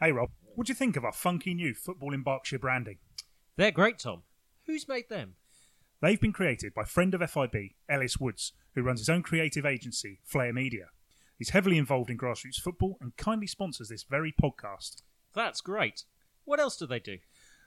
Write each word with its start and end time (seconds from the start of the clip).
Hey 0.00 0.12
Rob, 0.12 0.30
what 0.54 0.68
do 0.68 0.70
you 0.70 0.76
think 0.76 0.96
of 0.96 1.04
our 1.04 1.10
funky 1.10 1.54
new 1.54 1.74
Football 1.74 2.14
in 2.14 2.22
Berkshire 2.22 2.60
branding? 2.60 2.98
They're 3.56 3.72
great, 3.72 3.98
Tom. 3.98 4.22
Who's 4.64 4.86
made 4.86 5.08
them? 5.08 5.34
They've 6.00 6.20
been 6.20 6.32
created 6.32 6.72
by 6.72 6.84
friend 6.84 7.14
of 7.14 7.30
FIB, 7.30 7.72
Ellis 7.88 8.16
Woods, 8.16 8.52
who 8.76 8.82
runs 8.82 9.00
his 9.00 9.08
own 9.08 9.24
creative 9.24 9.66
agency, 9.66 10.20
Flair 10.22 10.52
Media. 10.52 10.90
He's 11.36 11.50
heavily 11.50 11.78
involved 11.78 12.10
in 12.10 12.16
grassroots 12.16 12.60
football 12.62 12.96
and 13.00 13.16
kindly 13.16 13.48
sponsors 13.48 13.88
this 13.88 14.04
very 14.04 14.32
podcast. 14.40 15.02
That's 15.34 15.60
great. 15.60 16.04
What 16.44 16.60
else 16.60 16.76
do 16.76 16.86
they 16.86 17.00
do? 17.00 17.18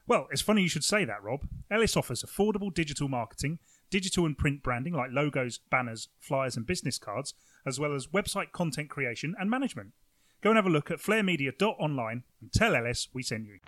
Well, 0.08 0.28
it's 0.32 0.42
funny 0.42 0.62
you 0.62 0.70
should 0.70 0.86
say 0.86 1.04
that, 1.04 1.22
Rob. 1.22 1.42
Ellis 1.70 1.98
offers 1.98 2.24
affordable 2.24 2.74
digital 2.74 3.10
marketing, 3.10 3.60
digital 3.90 4.26
and 4.26 4.38
print 4.38 4.64
branding 4.64 4.94
like 4.94 5.12
logos, 5.12 5.60
banners, 5.70 6.08
flyers, 6.22 6.56
and 6.56 6.66
business 6.66 6.98
cards, 6.98 7.34
as 7.66 7.78
well 7.78 7.94
as 7.94 8.08
website 8.08 8.54
content 8.54 8.90
creation 8.90 9.36
and 9.38 9.50
management. 9.50 9.92
Go 10.42 10.50
and 10.50 10.58
have 10.58 10.66
a 10.66 10.72
look 10.72 10.90
at 10.90 10.98
flairmedia.online 10.98 12.24
and 12.42 12.52
tell 12.52 12.76
Ellis 12.76 13.10
we 13.14 13.22
sent 13.22 13.46
you. 13.46 13.60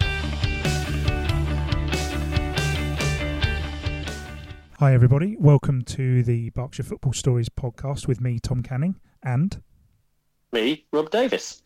Hi, 4.80 4.92
everybody. 4.96 5.36
Welcome 5.40 5.84
to 5.84 6.24
the 6.24 6.50
Berkshire 6.50 6.82
Football 6.82 7.14
Stories 7.14 7.48
podcast 7.48 8.08
with 8.08 8.20
me, 8.20 8.40
Tom 8.40 8.64
Canning, 8.64 8.96
and 9.22 9.62
Me, 10.52 10.88
Rob 10.92 11.12
Davis. 11.12 11.62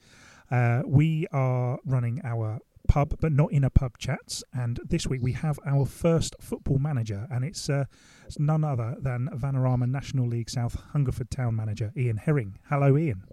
uh, 0.51 0.81
we 0.85 1.25
are 1.31 1.79
running 1.85 2.19
our 2.25 2.59
pub, 2.89 3.15
but 3.21 3.31
not 3.31 3.53
in 3.53 3.63
a 3.63 3.69
pub 3.69 3.97
chats. 3.97 4.43
And 4.51 4.77
this 4.83 5.07
week 5.07 5.21
we 5.23 5.31
have 5.31 5.57
our 5.65 5.85
first 5.85 6.35
football 6.41 6.79
manager, 6.79 7.27
and 7.31 7.45
it's, 7.45 7.69
uh, 7.69 7.85
it's 8.25 8.39
none 8.39 8.65
other 8.65 8.97
than 8.99 9.29
Vanarama 9.33 9.89
National 9.89 10.27
League 10.27 10.49
South 10.49 10.75
Hungerford 10.91 11.31
Town 11.31 11.55
manager 11.55 11.93
Ian 11.95 12.17
Herring. 12.17 12.59
Hello, 12.69 12.97
Ian. 12.97 13.23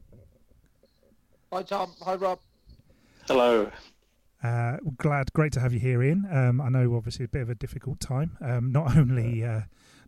Hi 1.55 1.63
Tom. 1.63 1.93
Hi 2.03 2.17
Rob. 2.17 2.41
Hello. 3.29 3.71
Uh, 4.43 4.77
glad, 4.99 5.33
great 5.35 5.53
to 5.53 5.61
have 5.61 5.73
you 5.73 5.79
here, 5.79 6.03
Ian. 6.03 6.27
Um, 6.29 6.61
I 6.61 6.69
know, 6.69 6.97
obviously, 6.97 7.27
a 7.27 7.29
bit 7.29 7.43
of 7.43 7.49
a 7.49 7.55
difficult 7.55 8.01
time. 8.01 8.37
Um, 8.41 8.73
not 8.73 8.97
only, 8.97 9.45
uh, 9.45 9.61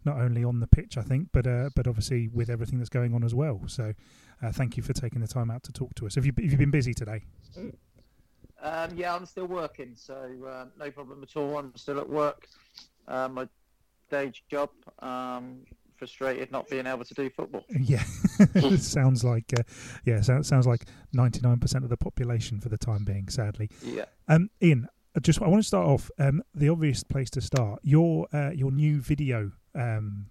not 0.05 0.17
only 0.17 0.42
on 0.42 0.58
the 0.58 0.67
pitch, 0.67 0.98
I 0.98 1.02
think, 1.02 1.28
but 1.30 1.47
uh, 1.47 1.70
but 1.77 1.86
obviously 1.86 2.27
with 2.27 2.50
everything 2.50 2.78
that's 2.78 2.91
going 2.91 3.14
on 3.14 3.22
as 3.22 3.33
well. 3.33 3.61
So, 3.69 3.92
uh, 4.42 4.50
thank 4.50 4.77
you 4.77 4.83
for 4.83 4.92
taking 4.92 5.20
the 5.20 5.28
time 5.28 5.48
out 5.52 5.62
to 5.62 5.72
talk 5.72 5.94
to 5.94 6.06
us. 6.06 6.17
Have 6.17 6.27
you 6.27 6.33
have 6.36 6.50
you 6.50 6.58
been 6.58 6.72
busy 6.72 6.92
today? 6.92 7.22
Um, 8.61 8.91
yeah, 8.97 9.14
I'm 9.14 9.24
still 9.24 9.47
working, 9.47 9.92
so 9.94 10.17
uh, 10.48 10.64
no 10.77 10.91
problem 10.91 11.22
at 11.22 11.36
all. 11.36 11.58
I'm 11.58 11.77
still 11.77 12.00
at 12.00 12.08
work. 12.08 12.48
Uh, 13.06 13.28
my 13.28 13.48
day 14.11 14.33
job. 14.50 14.70
Frustrated 15.97 16.50
not 16.52 16.69
being 16.69 16.86
able 16.86 17.05
to 17.05 17.14
do 17.14 17.30
football. 17.30 17.64
Yeah, 17.80 18.02
it 18.55 18.80
sounds 18.80 19.25
like 19.25 19.52
uh, 19.58 19.62
yeah, 20.05 20.20
sounds 20.20 20.48
sounds 20.48 20.66
like 20.66 20.84
ninety 21.12 21.41
nine 21.41 21.58
percent 21.58 21.84
of 21.84 21.91
the 21.91 21.97
population 21.97 22.61
for 22.61 22.69
the 22.69 22.78
time 22.78 23.05
being. 23.05 23.28
Sadly, 23.28 23.70
Yeah. 23.83 24.05
um, 24.28 24.50
Ian, 24.62 24.89
I 25.17 25.20
just 25.20 25.41
I 25.41 25.48
want 25.48 25.62
to 25.62 25.67
start 25.67 25.86
off. 25.86 26.11
Um, 26.19 26.42
the 26.55 26.69
obvious 26.69 27.02
place 27.02 27.30
to 27.30 27.41
start 27.41 27.80
your 27.83 28.27
uh, 28.33 28.50
your 28.55 28.70
new 28.70 29.00
video. 29.00 29.52
Um, 29.74 30.27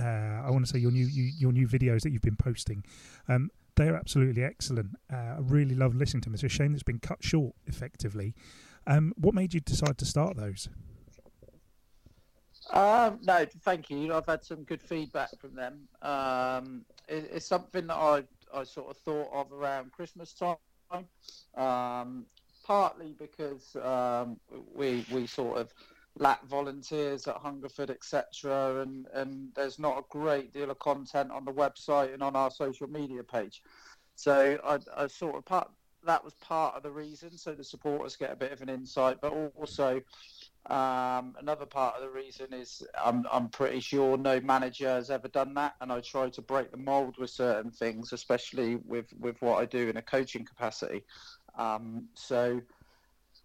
uh, 0.00 0.04
I 0.04 0.50
want 0.50 0.66
to 0.66 0.72
say 0.72 0.78
your 0.80 0.90
new 0.90 1.06
you, 1.06 1.30
your 1.38 1.52
new 1.52 1.68
videos 1.68 2.02
that 2.02 2.10
you've 2.10 2.22
been 2.22 2.36
posting. 2.36 2.84
Um, 3.28 3.50
they're 3.76 3.96
absolutely 3.96 4.44
excellent. 4.44 4.90
Uh, 5.12 5.16
I 5.16 5.38
really 5.40 5.74
love 5.74 5.94
listening 5.94 6.20
to 6.22 6.28
them. 6.28 6.34
It's 6.34 6.42
a 6.44 6.48
shame 6.48 6.74
it's 6.74 6.82
been 6.84 7.00
cut 7.00 7.22
short, 7.24 7.54
effectively. 7.66 8.34
Um, 8.86 9.12
what 9.16 9.34
made 9.34 9.52
you 9.54 9.60
decide 9.60 9.98
to 9.98 10.04
start 10.04 10.36
those? 10.36 10.68
Um, 12.72 13.18
no, 13.22 13.46
thank 13.60 13.90
you. 13.90 14.14
I've 14.14 14.26
had 14.26 14.44
some 14.44 14.64
good 14.64 14.82
feedback 14.82 15.30
from 15.38 15.54
them. 15.54 15.88
Um, 16.02 16.84
it, 17.08 17.30
it's 17.32 17.46
something 17.46 17.86
that 17.86 17.96
I 17.96 18.24
I 18.52 18.64
sort 18.64 18.90
of 18.90 18.96
thought 18.98 19.30
of 19.32 19.52
around 19.52 19.92
Christmas 19.92 20.32
time. 20.32 20.56
Um, 21.56 22.26
partly 22.64 23.14
because 23.18 23.76
um, 23.76 24.38
we 24.74 25.04
we 25.12 25.26
sort 25.26 25.58
of 25.58 25.72
lack 26.18 26.44
volunteers 26.46 27.26
at 27.26 27.36
Hungerford, 27.36 27.90
etc., 27.90 28.82
and 28.82 29.06
and 29.14 29.48
there's 29.54 29.78
not 29.78 29.98
a 29.98 30.04
great 30.08 30.52
deal 30.52 30.70
of 30.70 30.78
content 30.78 31.30
on 31.30 31.44
the 31.44 31.52
website 31.52 32.14
and 32.14 32.22
on 32.22 32.34
our 32.34 32.50
social 32.50 32.88
media 32.88 33.22
page. 33.22 33.62
So 34.16 34.58
I, 34.64 34.78
I 34.96 35.06
sort 35.08 35.36
of 35.36 35.44
part 35.44 35.70
that 36.06 36.24
was 36.24 36.34
part 36.34 36.74
of 36.74 36.82
the 36.82 36.90
reason, 36.90 37.36
so 37.36 37.54
the 37.54 37.64
supporters 37.64 38.16
get 38.16 38.32
a 38.32 38.36
bit 38.36 38.52
of 38.52 38.60
an 38.62 38.68
insight, 38.68 39.20
but 39.20 39.32
also 39.32 40.00
um, 40.66 41.34
another 41.38 41.66
part 41.66 41.96
of 41.96 42.02
the 42.02 42.08
reason 42.08 42.46
is 42.52 42.82
I'm, 43.02 43.26
I'm 43.30 43.48
pretty 43.48 43.80
sure 43.80 44.16
no 44.16 44.40
manager 44.40 44.88
has 44.88 45.10
ever 45.10 45.28
done 45.28 45.52
that, 45.54 45.74
and 45.80 45.92
I 45.92 46.00
try 46.00 46.30
to 46.30 46.42
break 46.42 46.70
the 46.70 46.78
mould 46.78 47.18
with 47.18 47.30
certain 47.30 47.70
things, 47.70 48.12
especially 48.12 48.76
with, 48.76 49.06
with 49.20 49.40
what 49.42 49.60
I 49.60 49.66
do 49.66 49.88
in 49.88 49.98
a 49.98 50.02
coaching 50.02 50.44
capacity. 50.44 51.04
Um, 51.58 52.08
so, 52.14 52.62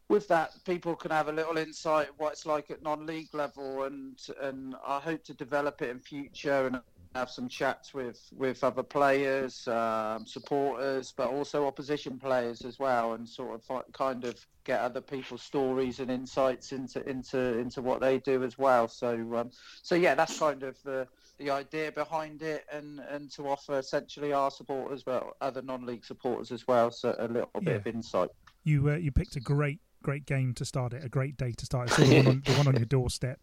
with 0.08 0.28
that, 0.30 0.52
people 0.66 0.96
can 0.96 1.12
have 1.12 1.28
a 1.28 1.34
little 1.34 1.58
insight 1.58 2.10
of 2.10 2.16
what 2.18 2.34
it's 2.34 2.46
like 2.46 2.72
at 2.72 2.82
non-league 2.82 3.34
level, 3.34 3.84
and 3.84 4.18
and 4.42 4.76
I 4.86 5.00
hope 5.00 5.24
to 5.26 5.34
develop 5.34 5.82
it 5.82 5.90
in 5.90 6.00
future 6.00 6.68
and 6.68 6.82
have 7.16 7.30
some 7.30 7.48
chats 7.48 7.94
with 7.94 8.22
with 8.36 8.64
other 8.64 8.84
players, 8.84 9.68
um, 9.68 10.26
supporters, 10.26 11.14
but 11.16 11.30
also 11.30 11.66
opposition 11.66 12.20
players 12.20 12.62
as 12.62 12.80
well, 12.80 13.14
and 13.14 13.28
sort 13.28 13.56
of 13.56 13.64
fi- 13.64 13.92
kind 13.94 14.26
of 14.26 14.36
get 14.64 14.80
other 14.80 15.02
people's 15.02 15.42
stories 15.42 16.00
and 16.00 16.12
insights 16.12 16.72
into 16.72 17.08
into 17.10 17.58
into 17.58 17.82
what 17.82 18.00
they 18.00 18.20
do 18.20 18.44
as 18.44 18.58
well. 18.58 18.88
So 18.88 19.14
um, 19.36 19.52
so 19.82 19.96
yeah, 19.96 20.16
that's 20.16 20.38
kind 20.38 20.64
of 20.64 20.82
the 20.84 21.08
the 21.40 21.50
idea 21.50 21.92
behind 21.92 22.42
it, 22.42 22.66
and 22.72 23.00
and 23.10 23.32
to 23.32 23.48
offer 23.48 23.80
essentially 23.80 24.32
our 24.32 24.52
supporters, 24.52 25.04
but 25.04 25.26
other 25.42 25.62
non-league 25.62 26.06
supporters 26.06 26.52
as 26.52 26.68
well, 26.68 26.92
so 26.92 27.16
a 27.18 27.28
little 27.28 27.50
bit 27.62 27.78
of 27.78 27.88
insight. 27.88 28.30
You 28.64 28.90
uh, 28.90 28.96
you 28.96 29.12
picked 29.12 29.36
a 29.36 29.40
great 29.40 29.80
great 30.04 30.26
game 30.26 30.54
to 30.54 30.66
start 30.66 30.94
it, 30.94 31.04
a 31.04 31.10
great 31.10 31.38
day 31.38 31.54
to 31.54 31.66
start 31.66 31.92
it. 31.92 32.06
The, 32.06 32.18
one 32.18 32.28
on, 32.28 32.42
the 32.46 32.54
one 32.54 32.68
on 32.68 32.76
your 32.76 32.86
doorstep, 32.98 33.40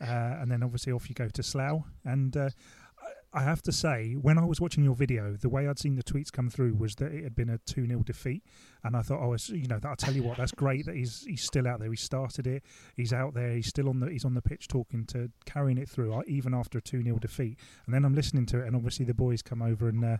uh, 0.00 0.04
and 0.40 0.50
then 0.50 0.62
obviously 0.62 0.92
off 0.92 1.08
you 1.08 1.14
go 1.14 1.28
to 1.28 1.42
Slough. 1.42 1.84
And 2.04 2.36
uh, 2.36 2.50
I 3.36 3.42
have 3.42 3.60
to 3.62 3.72
say, 3.72 4.14
when 4.14 4.38
I 4.38 4.46
was 4.46 4.62
watching 4.62 4.82
your 4.82 4.94
video, 4.94 5.34
the 5.34 5.50
way 5.50 5.68
I'd 5.68 5.78
seen 5.78 5.94
the 5.96 6.02
tweets 6.02 6.32
come 6.32 6.48
through 6.48 6.74
was 6.74 6.94
that 6.96 7.12
it 7.12 7.22
had 7.22 7.34
been 7.36 7.50
a 7.50 7.58
two 7.58 7.86
0 7.86 8.02
defeat, 8.02 8.42
and 8.82 8.96
I 8.96 9.02
thought, 9.02 9.20
oh, 9.22 9.34
it's, 9.34 9.50
you 9.50 9.66
know, 9.68 9.78
that 9.78 9.86
I'll 9.86 9.94
tell 9.94 10.14
you 10.14 10.22
what, 10.22 10.38
that's 10.38 10.52
great 10.52 10.86
that 10.86 10.96
he's 10.96 11.22
he's 11.26 11.42
still 11.42 11.68
out 11.68 11.78
there. 11.80 11.90
He 11.90 11.96
started 11.96 12.46
it, 12.46 12.62
he's 12.96 13.12
out 13.12 13.34
there, 13.34 13.54
he's 13.54 13.66
still 13.66 13.90
on 13.90 14.00
the 14.00 14.10
he's 14.10 14.24
on 14.24 14.32
the 14.32 14.40
pitch 14.40 14.68
talking 14.68 15.04
to 15.06 15.30
carrying 15.44 15.76
it 15.76 15.86
through, 15.86 16.14
uh, 16.14 16.22
even 16.26 16.54
after 16.54 16.78
a 16.78 16.80
two 16.80 17.02
0 17.02 17.18
defeat. 17.18 17.58
And 17.84 17.94
then 17.94 18.06
I'm 18.06 18.14
listening 18.14 18.46
to 18.46 18.60
it, 18.60 18.66
and 18.66 18.74
obviously 18.74 19.04
the 19.04 19.14
boys 19.14 19.42
come 19.42 19.60
over 19.60 19.88
and. 19.88 20.04
Uh, 20.04 20.16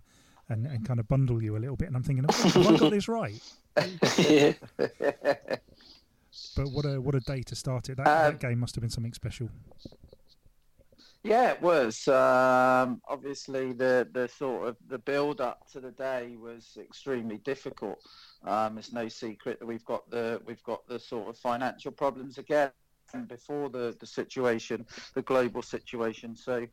and, 0.48 0.65
and 0.65 0.87
kind 0.87 1.00
of 1.00 1.09
bundle 1.09 1.43
you 1.43 1.56
a 1.56 1.59
little 1.59 1.75
bit, 1.75 1.88
and 1.88 1.97
I'm 1.97 2.04
thinking, 2.04 2.25
oh, 2.28 2.33
have 2.33 2.69
I 2.69 2.77
got 2.77 2.93
this 2.93 3.09
right? 3.09 3.43
But 6.54 6.69
what 6.71 6.84
a 6.84 7.00
what 7.00 7.15
a 7.15 7.21
day 7.21 7.43
to 7.43 7.56
start 7.56 7.88
it. 7.88 7.97
That, 7.97 8.06
Um, 8.06 8.33
that 8.33 8.41
game 8.41 8.60
must 8.60 8.75
have 8.75 8.83
been 8.83 8.91
something 8.91 9.12
special. 9.12 9.48
Yeah, 11.27 11.51
it 11.51 11.61
was. 11.61 12.07
Um, 12.07 13.03
obviously, 13.09 13.73
the, 13.73 14.09
the 14.13 14.29
sort 14.29 14.69
of 14.69 14.77
the 14.87 14.99
build 14.99 15.41
up 15.41 15.69
to 15.73 15.81
the 15.81 15.91
day 15.91 16.37
was 16.41 16.79
extremely 16.81 17.39
difficult. 17.39 17.99
Um, 18.45 18.79
it's 18.79 18.93
no 18.93 19.09
secret 19.09 19.59
that 19.59 19.67
we've 19.67 19.85
got 19.85 20.09
the 20.09 20.41
we've 20.47 20.63
got 20.63 20.87
the 20.87 21.01
sort 21.01 21.28
of 21.28 21.37
financial 21.37 21.91
problems 21.91 22.39
again 22.39 22.71
before 23.27 23.69
the, 23.71 23.97
the 23.99 24.07
situation, 24.07 24.87
the 25.15 25.23
global 25.23 25.63
situation. 25.63 26.37
So, 26.37 26.65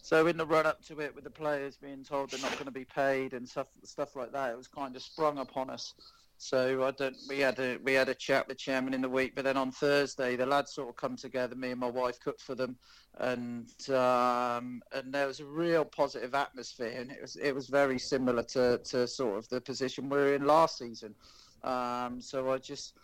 so 0.00 0.26
in 0.26 0.38
the 0.38 0.46
run 0.46 0.64
up 0.64 0.82
to 0.84 1.00
it, 1.00 1.14
with 1.14 1.24
the 1.24 1.30
players 1.30 1.76
being 1.76 2.02
told 2.02 2.30
they're 2.30 2.40
not 2.40 2.52
going 2.52 2.64
to 2.64 2.70
be 2.70 2.86
paid 2.86 3.34
and 3.34 3.46
stuff 3.46 3.66
stuff 3.84 4.16
like 4.16 4.32
that, 4.32 4.50
it 4.50 4.56
was 4.56 4.68
kind 4.68 4.96
of 4.96 5.02
sprung 5.02 5.36
upon 5.36 5.68
us. 5.68 5.92
So 6.42 6.84
I 6.84 6.90
don't. 6.92 7.14
We 7.28 7.40
had 7.40 7.58
a 7.58 7.76
we 7.84 7.92
had 7.92 8.08
a 8.08 8.14
chat 8.14 8.48
with 8.48 8.56
the 8.56 8.62
chairman 8.62 8.94
in 8.94 9.02
the 9.02 9.10
week, 9.10 9.34
but 9.34 9.44
then 9.44 9.58
on 9.58 9.70
Thursday 9.70 10.36
the 10.36 10.46
lads 10.46 10.72
sort 10.72 10.88
of 10.88 10.96
come 10.96 11.14
together. 11.14 11.54
Me 11.54 11.70
and 11.70 11.78
my 11.78 11.90
wife 11.90 12.18
cooked 12.18 12.40
for 12.40 12.54
them, 12.54 12.78
and 13.18 13.70
um, 13.90 14.80
and 14.90 15.12
there 15.12 15.26
was 15.26 15.40
a 15.40 15.44
real 15.44 15.84
positive 15.84 16.34
atmosphere, 16.34 16.94
and 16.96 17.12
it 17.12 17.20
was 17.20 17.36
it 17.36 17.54
was 17.54 17.66
very 17.66 17.98
similar 17.98 18.42
to, 18.44 18.78
to 18.84 19.06
sort 19.06 19.36
of 19.36 19.50
the 19.50 19.60
position 19.60 20.08
we 20.08 20.16
were 20.16 20.34
in 20.34 20.46
last 20.46 20.78
season. 20.78 21.14
Um, 21.62 22.22
so 22.22 22.50
I 22.50 22.56
just 22.56 22.94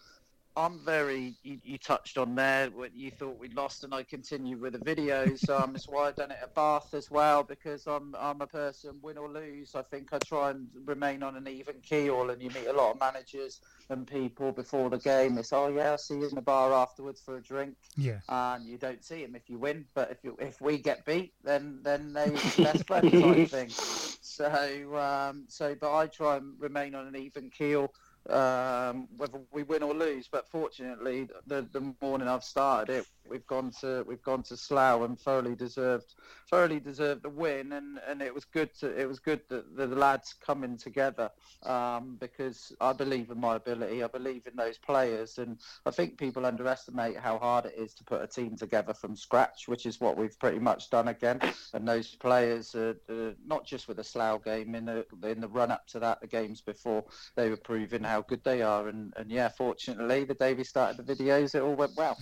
I'm 0.56 0.78
very. 0.78 1.34
You, 1.42 1.58
you, 1.62 1.76
touched 1.76 2.16
on 2.16 2.34
there 2.34 2.70
what 2.70 2.96
you 2.96 3.10
thought 3.10 3.38
we'd 3.38 3.54
lost, 3.54 3.84
and 3.84 3.92
I 3.92 4.02
continued 4.02 4.60
with 4.60 4.72
the 4.72 4.78
videos. 4.78 5.48
Um, 5.50 5.74
that's 5.74 5.86
why 5.86 6.08
I've 6.08 6.16
done 6.16 6.30
it 6.30 6.38
at 6.42 6.54
Bath 6.54 6.94
as 6.94 7.10
well 7.10 7.42
because 7.42 7.86
I'm 7.86 8.16
I'm 8.18 8.40
a 8.40 8.46
person 8.46 8.98
win 9.02 9.18
or 9.18 9.28
lose. 9.28 9.74
I 9.74 9.82
think 9.82 10.14
I 10.14 10.18
try 10.18 10.50
and 10.50 10.66
remain 10.86 11.22
on 11.22 11.36
an 11.36 11.46
even 11.46 11.76
keel, 11.82 12.30
and 12.30 12.40
you 12.40 12.48
meet 12.50 12.66
a 12.68 12.72
lot 12.72 12.92
of 12.92 13.00
managers 13.00 13.60
and 13.90 14.06
people 14.06 14.50
before 14.50 14.88
the 14.88 14.98
game. 14.98 15.36
It's 15.36 15.52
oh 15.52 15.68
yeah, 15.68 15.90
I'll 15.90 15.98
see 15.98 16.14
you 16.14 16.28
in 16.28 16.34
the 16.34 16.40
bar 16.40 16.72
afterwards 16.72 17.20
for 17.20 17.36
a 17.36 17.42
drink. 17.42 17.76
Yeah. 17.96 18.20
And 18.30 18.64
you 18.64 18.78
don't 18.78 19.04
see 19.04 19.22
him 19.22 19.36
if 19.36 19.50
you 19.50 19.58
win, 19.58 19.84
but 19.94 20.10
if 20.10 20.24
you 20.24 20.38
if 20.40 20.60
we 20.62 20.78
get 20.78 21.04
beat, 21.04 21.34
then 21.44 21.80
then 21.82 22.14
they 22.14 22.30
best 22.30 22.86
friends 22.86 23.12
type 23.12 23.48
thing. 23.50 23.70
So 24.26 24.96
um, 24.96 25.44
so 25.48 25.76
but 25.80 25.94
I 25.96 26.08
try 26.08 26.36
and 26.36 26.54
remain 26.58 26.94
on 26.94 27.06
an 27.06 27.16
even 27.16 27.48
keel 27.48 27.92
um, 28.30 29.08
whether 29.16 29.38
we 29.52 29.62
win 29.62 29.82
or 29.82 29.94
lose. 29.94 30.28
But 30.30 30.48
fortunately, 30.48 31.28
the 31.46 31.66
the 31.72 31.94
morning 32.00 32.28
I've 32.28 32.44
started 32.44 32.92
it, 33.00 33.06
we've 33.28 33.46
gone 33.46 33.70
to 33.80 34.04
we've 34.06 34.22
gone 34.22 34.42
to 34.44 34.56
Slough 34.56 35.02
and 35.02 35.18
thoroughly 35.18 35.54
deserved 35.54 36.14
thoroughly 36.48 36.80
deserved 36.80 37.22
the 37.22 37.28
win. 37.28 37.72
And, 37.72 37.98
and 38.08 38.22
it 38.22 38.34
was 38.34 38.44
good 38.44 38.74
to 38.80 38.98
it 38.98 39.06
was 39.06 39.18
good 39.18 39.40
that 39.48 39.76
the 39.76 39.86
lads 39.86 40.34
coming 40.34 40.76
together 40.76 41.30
um, 41.64 42.16
because 42.20 42.72
I 42.80 42.92
believe 42.92 43.30
in 43.30 43.40
my 43.40 43.56
ability. 43.56 44.02
I 44.02 44.08
believe 44.08 44.46
in 44.46 44.56
those 44.56 44.78
players, 44.78 45.38
and 45.38 45.58
I 45.84 45.90
think 45.90 46.18
people 46.18 46.46
underestimate 46.46 47.16
how 47.16 47.38
hard 47.38 47.66
it 47.66 47.74
is 47.76 47.94
to 47.94 48.04
put 48.04 48.22
a 48.22 48.26
team 48.26 48.56
together 48.56 48.94
from 48.94 49.16
scratch, 49.16 49.68
which 49.68 49.86
is 49.86 50.00
what 50.00 50.16
we've 50.16 50.38
pretty 50.38 50.58
much 50.58 50.90
done 50.90 51.08
again. 51.08 51.40
And 51.74 51.86
those 51.86 52.14
players, 52.14 52.74
are, 52.74 52.96
uh, 53.08 53.32
not 53.46 53.66
just 53.66 53.88
with 53.88 53.96
the 53.96 54.04
Slough 54.04 54.44
game 54.44 54.74
in 54.74 54.84
the 54.86 55.06
in 55.24 55.40
the 55.40 55.48
run 55.48 55.70
up 55.70 55.86
to 55.88 55.98
that, 56.00 56.20
the 56.20 56.26
games 56.26 56.60
before, 56.60 57.04
they 57.34 57.50
were 57.50 57.56
proving 57.56 58.02
how 58.02 58.22
good 58.22 58.42
they 58.44 58.62
are. 58.62 58.88
And, 58.88 59.12
and 59.16 59.30
yeah, 59.30 59.48
fortunately, 59.48 60.24
the 60.24 60.34
day 60.34 60.54
we 60.54 60.64
started 60.64 61.04
the 61.04 61.14
videos, 61.14 61.54
it 61.54 61.62
all 61.62 61.74
went 61.74 61.96
well. 61.96 62.18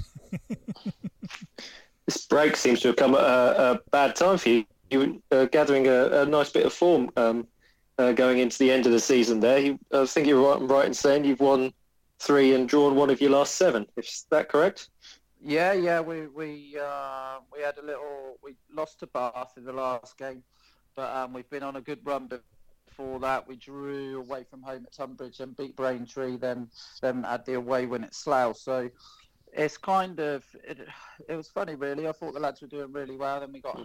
this 2.06 2.26
break 2.26 2.56
seems 2.56 2.80
to 2.80 2.88
have 2.88 2.96
come 2.96 3.14
at 3.14 3.20
a, 3.20 3.72
a 3.72 3.80
bad 3.90 4.16
time 4.16 4.38
for 4.38 4.48
you. 4.48 4.64
You 4.90 5.20
were 5.30 5.38
uh, 5.38 5.44
gathering 5.46 5.86
a, 5.88 6.22
a, 6.22 6.26
nice 6.26 6.50
bit 6.50 6.66
of 6.66 6.72
form 6.72 7.10
um, 7.16 7.46
uh, 7.98 8.12
going 8.12 8.38
into 8.38 8.58
the 8.58 8.70
end 8.70 8.86
of 8.86 8.92
the 8.92 9.00
season 9.00 9.40
there. 9.40 9.58
You, 9.58 9.78
I 9.92 10.04
think 10.06 10.26
you're 10.26 10.42
right, 10.42 10.60
right 10.60 10.86
in 10.86 10.94
saying 10.94 11.24
you've 11.24 11.40
won 11.40 11.72
three 12.18 12.54
and 12.54 12.68
drawn 12.68 12.94
one 12.94 13.10
of 13.10 13.20
your 13.20 13.30
last 13.30 13.56
seven. 13.56 13.86
Is 13.96 14.26
that 14.30 14.48
correct? 14.48 14.88
Yeah, 15.40 15.72
yeah. 15.72 16.00
We 16.00 16.26
we 16.28 16.76
uh, 16.80 17.38
we 17.52 17.62
had 17.62 17.78
a 17.78 17.82
little. 17.84 18.38
We 18.42 18.54
lost 18.72 19.00
to 19.00 19.06
Bath 19.06 19.54
in 19.56 19.64
the 19.64 19.72
last 19.72 20.16
game, 20.16 20.42
but 20.96 21.14
um, 21.14 21.32
we've 21.32 21.48
been 21.50 21.62
on 21.62 21.76
a 21.76 21.82
good 21.82 22.00
run 22.04 22.30
before 22.86 23.20
that. 23.20 23.46
We 23.46 23.56
drew 23.56 24.20
away 24.20 24.44
from 24.48 24.62
home 24.62 24.84
at 24.86 24.92
Tonbridge 24.92 25.40
and 25.40 25.56
beat 25.56 25.76
Braintree. 25.76 26.36
Then 26.36 26.68
then 27.02 27.24
had 27.24 27.44
the 27.44 27.54
away 27.54 27.84
win 27.86 28.04
at 28.04 28.14
Slough. 28.14 28.56
So 28.56 28.88
it's 29.56 29.76
kind 29.76 30.18
of 30.18 30.44
it, 30.64 30.78
it 31.28 31.36
was 31.36 31.48
funny 31.48 31.74
really. 31.76 32.08
I 32.08 32.12
thought 32.12 32.34
the 32.34 32.40
lads 32.40 32.60
were 32.60 32.66
doing 32.68 32.92
really 32.92 33.16
well. 33.16 33.40
Then 33.40 33.52
we 33.52 33.60
got 33.60 33.80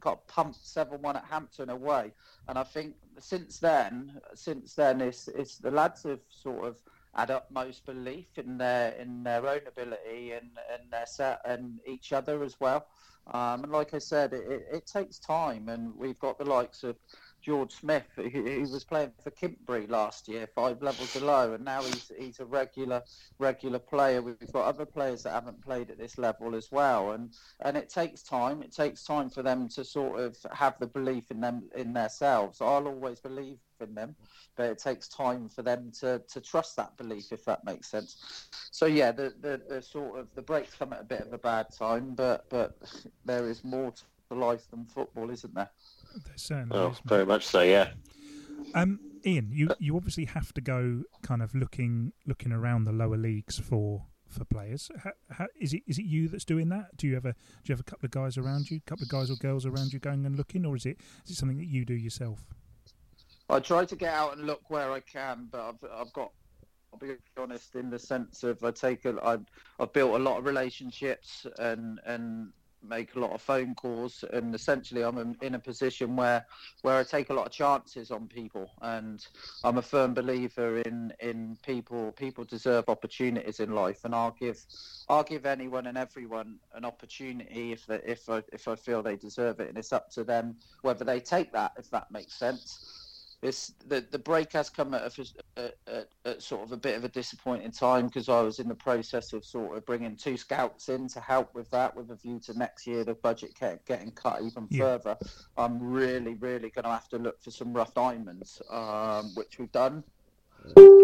got 0.00 0.26
pumped 0.26 0.66
seven 0.66 1.00
one 1.00 1.16
at 1.16 1.24
Hampton 1.24 1.70
away, 1.70 2.12
and 2.48 2.58
I 2.58 2.64
think 2.64 2.94
since 3.18 3.58
then, 3.58 4.20
since 4.34 4.74
then, 4.74 5.00
it's 5.00 5.28
it's 5.28 5.58
the 5.58 5.70
lads 5.70 6.02
have 6.02 6.20
sort 6.28 6.64
of 6.66 6.76
had 7.14 7.30
utmost 7.30 7.84
belief 7.86 8.26
in 8.36 8.58
their 8.58 8.92
in 8.92 9.22
their 9.22 9.46
own 9.46 9.60
ability 9.66 10.32
and 10.32 10.50
and 10.72 10.90
their 10.90 11.06
set 11.06 11.40
and 11.44 11.78
each 11.86 12.12
other 12.12 12.42
as 12.42 12.58
well. 12.58 12.86
Um, 13.28 13.62
and 13.62 13.70
like 13.72 13.94
I 13.94 13.98
said, 13.98 14.32
it, 14.32 14.42
it, 14.48 14.66
it 14.72 14.86
takes 14.86 15.18
time, 15.18 15.68
and 15.68 15.94
we've 15.96 16.18
got 16.18 16.38
the 16.38 16.44
likes 16.44 16.82
of 16.82 16.96
George 17.42 17.72
Smith, 17.72 18.06
who, 18.16 18.60
was 18.60 18.84
playing 18.84 19.12
for 19.22 19.30
Kintbury 19.30 19.88
last 19.88 20.28
year, 20.28 20.46
five 20.54 20.80
levels 20.80 21.12
below, 21.12 21.54
and 21.54 21.64
now 21.64 21.82
he's 21.82 22.10
he's 22.16 22.40
a 22.40 22.44
regular 22.44 23.02
regular 23.38 23.78
player. 23.78 24.22
We've 24.22 24.52
got 24.52 24.66
other 24.66 24.86
players 24.86 25.24
that 25.24 25.32
haven't 25.32 25.62
played 25.62 25.90
at 25.90 25.98
this 25.98 26.18
level 26.18 26.54
as 26.54 26.70
well, 26.70 27.12
and 27.12 27.32
and 27.60 27.76
it 27.76 27.88
takes 27.88 28.22
time. 28.22 28.62
It 28.62 28.72
takes 28.72 29.04
time 29.04 29.28
for 29.28 29.42
them 29.42 29.68
to 29.70 29.84
sort 29.84 30.20
of 30.20 30.36
have 30.52 30.78
the 30.78 30.86
belief 30.86 31.30
in 31.30 31.40
them 31.40 31.68
in 31.74 31.92
themselves. 31.92 32.60
I'll 32.60 32.86
always 32.86 33.20
believe 33.20 33.58
in 33.82 33.94
them, 33.94 34.14
but 34.56 34.66
it 34.66 34.78
takes 34.78 35.08
time 35.08 35.48
for 35.48 35.62
them 35.62 35.90
to, 36.00 36.22
to 36.30 36.40
trust 36.40 36.76
that 36.76 36.96
belief, 36.96 37.32
if 37.32 37.44
that 37.44 37.64
makes 37.64 37.90
sense. 37.90 38.48
So 38.70 38.86
yeah, 38.86 39.12
the, 39.12 39.34
the, 39.40 39.60
the 39.68 39.82
sort 39.82 40.18
of 40.18 40.28
the 40.34 40.42
breaks 40.42 40.74
come 40.74 40.92
at 40.92 41.00
a 41.00 41.04
bit 41.04 41.20
of 41.20 41.32
a 41.32 41.38
bad 41.38 41.66
time, 41.76 42.14
but 42.14 42.48
but 42.48 42.78
there 43.24 43.48
is 43.48 43.64
more 43.64 43.90
to 43.90 44.02
life 44.34 44.70
than 44.70 44.84
football, 44.84 45.30
isn't 45.30 45.54
there? 45.54 45.70
There 46.24 46.36
certainly 46.36 46.76
oh, 46.76 46.90
is. 46.90 47.00
Very 47.04 47.26
much 47.26 47.46
so, 47.46 47.62
yeah. 47.62 47.90
Um, 48.74 49.00
Ian, 49.24 49.50
you, 49.52 49.70
you 49.78 49.96
obviously 49.96 50.24
have 50.26 50.52
to 50.54 50.60
go 50.60 51.02
kind 51.22 51.42
of 51.42 51.54
looking 51.54 52.12
looking 52.26 52.52
around 52.52 52.84
the 52.84 52.92
lower 52.92 53.16
leagues 53.16 53.58
for 53.58 54.06
for 54.28 54.44
players. 54.44 54.90
How, 55.04 55.12
how, 55.30 55.46
is 55.60 55.74
it 55.74 55.82
is 55.86 55.98
it 55.98 56.04
you 56.04 56.28
that's 56.28 56.44
doing 56.44 56.68
that? 56.70 56.96
Do 56.96 57.06
you 57.06 57.14
have 57.14 57.26
a 57.26 57.32
do 57.32 57.38
you 57.66 57.72
have 57.72 57.80
a 57.80 57.84
couple 57.84 58.06
of 58.06 58.10
guys 58.10 58.36
around 58.38 58.70
you, 58.70 58.78
a 58.78 58.88
couple 58.88 59.04
of 59.04 59.08
guys 59.08 59.30
or 59.30 59.36
girls 59.36 59.66
around 59.66 59.92
you 59.92 59.98
going 59.98 60.26
and 60.26 60.36
looking, 60.36 60.64
or 60.64 60.76
is 60.76 60.86
it 60.86 60.98
is 61.24 61.32
it 61.32 61.36
something 61.36 61.58
that 61.58 61.68
you 61.68 61.84
do 61.84 61.94
yourself? 61.94 62.40
I 63.48 63.60
try 63.60 63.84
to 63.84 63.96
get 63.96 64.12
out 64.12 64.36
and 64.36 64.46
look 64.46 64.70
where 64.70 64.90
I 64.90 65.00
can, 65.00 65.48
but 65.50 65.60
I've 65.60 65.90
I've 66.00 66.12
got 66.12 66.32
I'll 66.92 66.98
be 66.98 67.14
honest 67.36 67.74
in 67.76 67.90
the 67.90 67.98
sense 67.98 68.42
of 68.42 68.62
I 68.64 68.70
take 68.70 69.04
a 69.04 69.16
I've, 69.22 69.44
I've 69.78 69.92
built 69.92 70.14
a 70.14 70.22
lot 70.22 70.38
of 70.38 70.44
relationships 70.44 71.46
and 71.58 72.00
and 72.06 72.52
make 72.82 73.14
a 73.14 73.20
lot 73.20 73.32
of 73.32 73.40
phone 73.42 73.74
calls, 73.74 74.24
and 74.32 74.54
essentially 74.54 75.02
I'm 75.02 75.36
in 75.40 75.54
a 75.54 75.58
position 75.58 76.16
where 76.16 76.46
where 76.82 76.98
I 76.98 77.04
take 77.04 77.30
a 77.30 77.34
lot 77.34 77.46
of 77.46 77.52
chances 77.52 78.10
on 78.10 78.28
people, 78.28 78.70
and 78.80 79.24
I'm 79.64 79.78
a 79.78 79.82
firm 79.82 80.14
believer 80.14 80.78
in 80.78 81.12
in 81.20 81.56
people. 81.64 82.12
People 82.12 82.44
deserve 82.44 82.88
opportunities 82.88 83.60
in 83.60 83.74
life, 83.74 84.00
and 84.04 84.14
I'll 84.14 84.36
give 84.38 84.64
I'll 85.08 85.24
give 85.24 85.46
anyone 85.46 85.86
and 85.86 85.98
everyone 85.98 86.58
an 86.74 86.84
opportunity 86.84 87.72
if 87.72 87.86
they, 87.86 88.00
if 88.04 88.28
I, 88.28 88.42
if 88.52 88.68
I 88.68 88.76
feel 88.76 89.02
they 89.02 89.16
deserve 89.16 89.60
it, 89.60 89.68
and 89.68 89.78
it's 89.78 89.92
up 89.92 90.10
to 90.12 90.24
them 90.24 90.56
whether 90.82 91.04
they 91.04 91.20
take 91.20 91.52
that. 91.52 91.72
If 91.76 91.90
that 91.90 92.10
makes 92.10 92.34
sense 92.34 93.01
it's 93.42 93.74
the 93.88 94.04
the 94.10 94.18
break 94.18 94.52
has 94.52 94.70
come 94.70 94.94
at, 94.94 95.18
a, 95.18 95.72
at, 95.88 96.08
at, 96.24 96.42
sort 96.42 96.62
of 96.62 96.70
a 96.70 96.76
bit 96.76 96.96
of 96.96 97.04
a 97.04 97.08
disappointing 97.08 97.72
time 97.72 98.06
because 98.06 98.28
I 98.28 98.40
was 98.40 98.60
in 98.60 98.68
the 98.68 98.74
process 98.74 99.32
of 99.32 99.44
sort 99.44 99.76
of 99.76 99.84
bringing 99.84 100.16
two 100.16 100.36
scouts 100.36 100.88
in 100.88 101.08
to 101.08 101.20
help 101.20 101.52
with 101.54 101.68
that, 101.70 101.94
with 101.96 102.10
a 102.10 102.14
view 102.14 102.38
to 102.46 102.56
next 102.56 102.86
year 102.86 103.02
the 103.02 103.14
budget 103.14 103.58
get, 103.58 103.84
getting 103.84 104.12
cut 104.12 104.42
even 104.42 104.68
yeah. 104.70 104.84
further. 104.84 105.16
I'm 105.56 105.80
really, 105.82 106.34
really 106.34 106.70
going 106.70 106.84
to 106.84 106.90
have 106.90 107.08
to 107.08 107.18
look 107.18 107.42
for 107.42 107.50
some 107.50 107.72
rough 107.72 107.92
diamonds, 107.94 108.62
um, 108.70 109.32
which 109.34 109.58
we've 109.58 109.72
done 109.72 110.04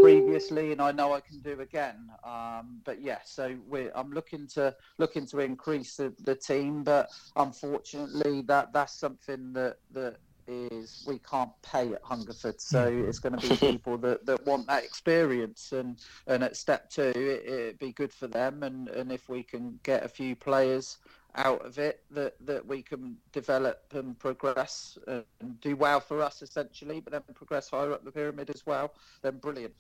previously, 0.00 0.73
and 0.73 0.81
I 0.81 0.93
know 0.93 1.12
I 1.12 1.20
can 1.20 1.41
do 1.41 1.61
again. 1.61 2.11
Um, 2.25 2.81
but 2.84 3.02
yeah, 3.02 3.19
so 3.25 3.56
I'm 3.94 4.11
looking 4.12 4.46
to 4.55 4.75
looking 4.99 5.26
to 5.26 5.41
increase 5.41 5.96
the, 5.96 6.14
the 6.23 6.37
team, 6.37 6.84
but 6.84 7.08
unfortunately, 7.34 8.43
that 8.43 8.73
that's 8.73 8.94
something 8.94 9.52
that 9.55 9.79
that 9.93 10.19
is 10.48 11.04
we 11.06 11.18
can't 11.18 11.50
pay 11.62 11.92
at 11.92 12.02
Hungerford, 12.02 12.60
so 12.60 12.86
it's 12.86 13.18
going 13.18 13.38
to 13.38 13.48
be 13.48 13.56
people 13.70 13.98
that, 13.98 14.26
that 14.26 14.44
want 14.46 14.66
that 14.66 14.84
experience. 14.84 15.72
And, 15.72 15.98
and 16.26 16.42
at 16.42 16.56
step 16.56 16.90
two, 16.90 17.12
it, 17.14 17.44
it'd 17.46 17.78
be 17.78 17.92
good 17.92 18.12
for 18.12 18.26
them. 18.26 18.62
And, 18.62 18.88
and 18.88 19.12
if 19.12 19.28
we 19.28 19.43
can 19.43 19.78
get 19.82 20.05
a 20.05 20.08
few 20.08 20.34
players 20.34 20.98
out 21.34 21.64
of 21.64 21.78
it 21.78 22.02
that, 22.10 22.34
that 22.44 22.67
we 22.67 22.82
can 22.82 23.17
develop 23.32 23.82
and 23.93 24.19
progress 24.19 24.98
and 25.06 25.24
do 25.60 25.76
well 25.76 26.00
for 26.00 26.22
us 26.22 26.43
essentially, 26.43 27.00
but 27.00 27.12
then 27.12 27.22
progress 27.34 27.69
higher 27.70 27.93
up 27.93 28.05
the 28.05 28.10
pyramid 28.10 28.50
as 28.50 28.67
well, 28.67 28.94
then 29.22 29.38
brilliant. 29.38 29.74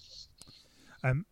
Um, 1.02 1.24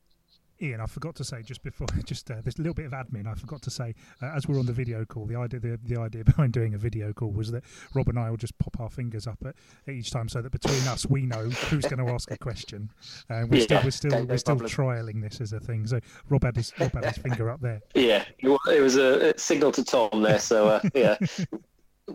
Ian, 0.62 0.80
I 0.80 0.86
forgot 0.86 1.14
to 1.16 1.24
say 1.24 1.42
just 1.42 1.62
before, 1.62 1.86
just 2.04 2.30
uh, 2.30 2.36
this 2.42 2.58
little 2.58 2.74
bit 2.74 2.86
of 2.86 2.92
admin. 2.92 3.26
I 3.26 3.34
forgot 3.34 3.62
to 3.62 3.70
say 3.70 3.94
uh, 4.22 4.26
as 4.34 4.48
we're 4.48 4.58
on 4.58 4.66
the 4.66 4.72
video 4.72 5.04
call, 5.04 5.26
the 5.26 5.36
idea 5.36 5.60
the, 5.60 5.78
the 5.84 6.00
idea 6.00 6.24
behind 6.24 6.52
doing 6.52 6.74
a 6.74 6.78
video 6.78 7.12
call 7.12 7.30
was 7.30 7.50
that 7.52 7.64
Rob 7.94 8.08
and 8.08 8.18
I 8.18 8.30
will 8.30 8.36
just 8.36 8.58
pop 8.58 8.80
our 8.80 8.90
fingers 8.90 9.26
up 9.26 9.38
at, 9.44 9.54
at 9.86 9.94
each 9.94 10.10
time, 10.10 10.28
so 10.28 10.40
that 10.42 10.50
between 10.52 10.86
us 10.88 11.06
we 11.06 11.26
know 11.26 11.48
who's 11.48 11.84
going 11.84 12.04
to 12.04 12.12
ask 12.12 12.30
a 12.30 12.38
question. 12.38 12.90
Uh, 13.28 13.44
we're, 13.48 13.58
yeah, 13.58 13.64
still 13.64 13.80
we're 13.82 13.90
still 13.90 14.24
we're 14.26 14.38
still 14.38 14.56
trialing 14.56 15.22
this 15.22 15.40
as 15.40 15.52
a 15.52 15.60
thing. 15.60 15.86
So 15.86 16.00
Rob 16.28 16.44
had 16.44 16.56
his 16.56 16.72
Rob 16.78 16.92
had 16.92 17.04
his 17.04 17.18
finger 17.18 17.50
up 17.50 17.60
there. 17.60 17.80
Yeah, 17.94 18.24
it 18.38 18.80
was 18.80 18.96
a 18.96 19.36
signal 19.38 19.72
to 19.72 19.84
Tom 19.84 20.22
there. 20.22 20.38
So 20.38 20.68
uh, 20.68 20.80
yeah. 20.94 21.16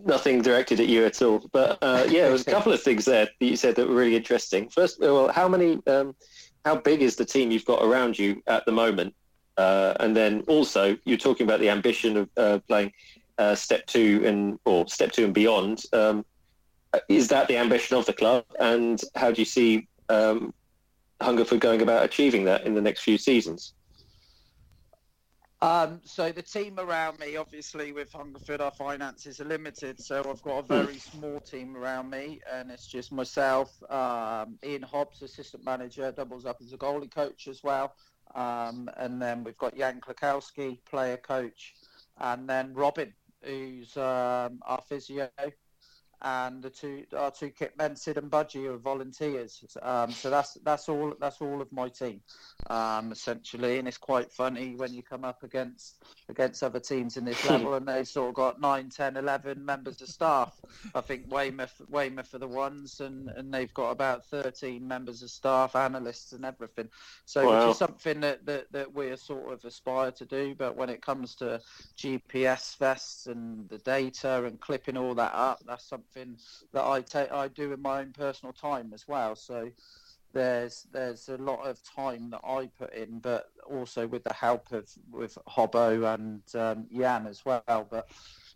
Nothing 0.06 0.40
directed 0.40 0.80
at 0.80 0.88
you 0.88 1.04
at 1.04 1.20
all, 1.20 1.46
but 1.52 1.76
uh, 1.82 2.06
yeah, 2.08 2.22
there 2.22 2.32
was 2.32 2.46
a 2.46 2.50
couple 2.50 2.72
of 2.72 2.82
things 2.82 3.04
there 3.04 3.26
that 3.26 3.46
you 3.46 3.56
said 3.56 3.76
that 3.76 3.86
were 3.86 3.94
really 3.94 4.16
interesting. 4.16 4.70
First, 4.70 4.98
well, 4.98 5.28
how 5.28 5.46
many 5.48 5.82
um, 5.86 6.14
how 6.64 6.76
big 6.76 7.02
is 7.02 7.16
the 7.16 7.24
team 7.24 7.50
you've 7.50 7.64
got 7.64 7.82
around 7.82 8.18
you 8.18 8.42
at 8.46 8.64
the 8.66 8.72
moment? 8.72 9.14
Uh, 9.56 9.94
and 10.00 10.16
then 10.16 10.42
also, 10.48 10.96
you're 11.04 11.18
talking 11.18 11.44
about 11.44 11.60
the 11.60 11.68
ambition 11.68 12.16
of 12.16 12.30
uh, 12.36 12.58
playing 12.68 12.92
uh, 13.38 13.54
step 13.54 13.86
two 13.86 14.22
and 14.24 14.58
or 14.64 14.86
step 14.88 15.12
two 15.12 15.24
and 15.24 15.34
beyond. 15.34 15.84
Um, 15.92 16.24
is 17.08 17.28
that 17.28 17.48
the 17.48 17.56
ambition 17.56 17.96
of 17.96 18.06
the 18.06 18.12
club? 18.12 18.44
And 18.60 19.00
how 19.14 19.30
do 19.30 19.40
you 19.40 19.44
see 19.44 19.88
um, 20.08 20.54
Hungerford 21.20 21.60
going 21.60 21.82
about 21.82 22.04
achieving 22.04 22.44
that 22.44 22.66
in 22.66 22.74
the 22.74 22.80
next 22.80 23.00
few 23.00 23.18
seasons? 23.18 23.74
Um, 25.62 26.00
so 26.02 26.32
the 26.32 26.42
team 26.42 26.80
around 26.80 27.20
me, 27.20 27.36
obviously 27.36 27.92
with 27.92 28.12
Hungerford, 28.12 28.60
our 28.60 28.72
finances 28.72 29.40
are 29.40 29.44
limited. 29.44 30.00
So 30.00 30.26
I've 30.28 30.42
got 30.42 30.58
a 30.58 30.62
very 30.62 30.98
small 30.98 31.38
team 31.38 31.76
around 31.76 32.10
me, 32.10 32.40
and 32.52 32.68
it's 32.68 32.88
just 32.88 33.12
myself, 33.12 33.80
um, 33.88 34.58
Ian 34.64 34.82
Hobbs, 34.82 35.22
assistant 35.22 35.64
manager, 35.64 36.10
doubles 36.10 36.46
up 36.46 36.56
as 36.60 36.72
a 36.72 36.76
goalie 36.76 37.14
coach 37.14 37.46
as 37.46 37.62
well. 37.62 37.94
Um, 38.34 38.90
and 38.96 39.22
then 39.22 39.44
we've 39.44 39.56
got 39.56 39.76
Jan 39.76 40.00
Klakowski, 40.00 40.78
player 40.84 41.16
coach, 41.16 41.74
and 42.18 42.48
then 42.48 42.74
Robin, 42.74 43.12
who's 43.44 43.96
um, 43.96 44.58
our 44.66 44.82
physio, 44.88 45.30
and 46.22 46.62
the 46.62 46.70
two 46.70 47.04
our 47.16 47.30
two 47.30 47.50
kit 47.50 47.76
men, 47.76 47.96
Sid 47.96 48.18
and 48.18 48.30
Budgie, 48.30 48.66
are 48.66 48.76
volunteers. 48.78 49.64
Um, 49.82 50.10
so 50.10 50.30
that's 50.30 50.54
that's 50.64 50.88
all 50.88 51.14
that's 51.20 51.40
all 51.40 51.60
of 51.60 51.70
my 51.72 51.88
team, 51.88 52.20
um, 52.70 53.12
essentially. 53.12 53.78
And 53.78 53.88
it's 53.88 53.98
quite 53.98 54.32
funny 54.32 54.74
when 54.76 54.92
you 54.94 55.02
come 55.02 55.24
up 55.24 55.42
against 55.42 56.02
against 56.28 56.62
other 56.62 56.80
teams 56.80 57.16
in 57.16 57.24
this 57.24 57.44
level, 57.48 57.74
and 57.74 57.86
they've 57.86 58.06
sort 58.08 58.28
of 58.28 58.34
got 58.34 58.60
9, 58.60 58.88
10, 58.90 59.16
11 59.16 59.64
members 59.64 60.00
of 60.00 60.08
staff. 60.08 60.60
I 60.94 61.00
think 61.00 61.24
Weymouth 61.28 61.80
Weymouth 61.88 62.34
are 62.34 62.38
the 62.38 62.48
ones, 62.48 63.00
and, 63.00 63.28
and 63.36 63.52
they've 63.52 63.72
got 63.74 63.90
about 63.90 64.24
thirteen 64.26 64.86
members 64.86 65.22
of 65.22 65.30
staff, 65.30 65.74
analysts, 65.76 66.32
and 66.32 66.44
everything. 66.44 66.88
So 67.24 67.46
Wow. 67.46 67.66
which 67.66 67.72
is 67.72 67.78
something 67.78 68.20
that, 68.20 68.46
that 68.46 68.72
that 68.72 68.94
we 68.94 69.14
sort 69.16 69.52
of 69.52 69.64
aspire 69.64 70.10
to 70.12 70.24
do. 70.24 70.54
But 70.56 70.76
when 70.76 70.88
it 70.90 71.02
comes 71.02 71.34
to 71.36 71.60
GPS 71.98 72.76
vests 72.78 73.26
and 73.26 73.68
the 73.68 73.78
data 73.78 74.44
and 74.44 74.60
clipping 74.60 74.96
all 74.96 75.14
that 75.14 75.34
up, 75.34 75.60
that's 75.66 75.88
something 75.88 76.11
that 76.14 76.84
I 76.84 77.00
take 77.00 77.32
I 77.32 77.48
do 77.48 77.72
in 77.72 77.82
my 77.82 78.00
own 78.00 78.12
personal 78.12 78.52
time 78.52 78.92
as 78.94 79.06
well. 79.06 79.34
So 79.36 79.70
there's 80.32 80.86
there's 80.92 81.28
a 81.28 81.36
lot 81.36 81.66
of 81.66 81.82
time 81.84 82.30
that 82.30 82.40
I 82.44 82.68
put 82.78 82.94
in, 82.94 83.18
but 83.18 83.50
also 83.70 84.06
with 84.06 84.24
the 84.24 84.32
help 84.32 84.72
of 84.72 84.88
with 85.10 85.36
Hobbo 85.48 86.14
and 86.14 86.42
um, 86.54 86.86
Jan 86.94 87.26
as 87.26 87.44
well. 87.44 87.86
But 87.90 88.08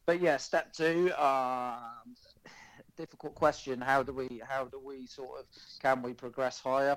but 0.06 0.20
yeah, 0.20 0.36
step 0.36 0.72
two. 0.72 1.12
Um, 1.18 2.14
difficult 2.96 3.34
question. 3.34 3.80
How 3.80 4.02
do 4.02 4.12
we 4.12 4.40
how 4.46 4.64
do 4.64 4.80
we 4.84 5.06
sort 5.06 5.40
of 5.40 5.46
can 5.80 6.02
we 6.02 6.14
progress 6.14 6.60
higher? 6.60 6.96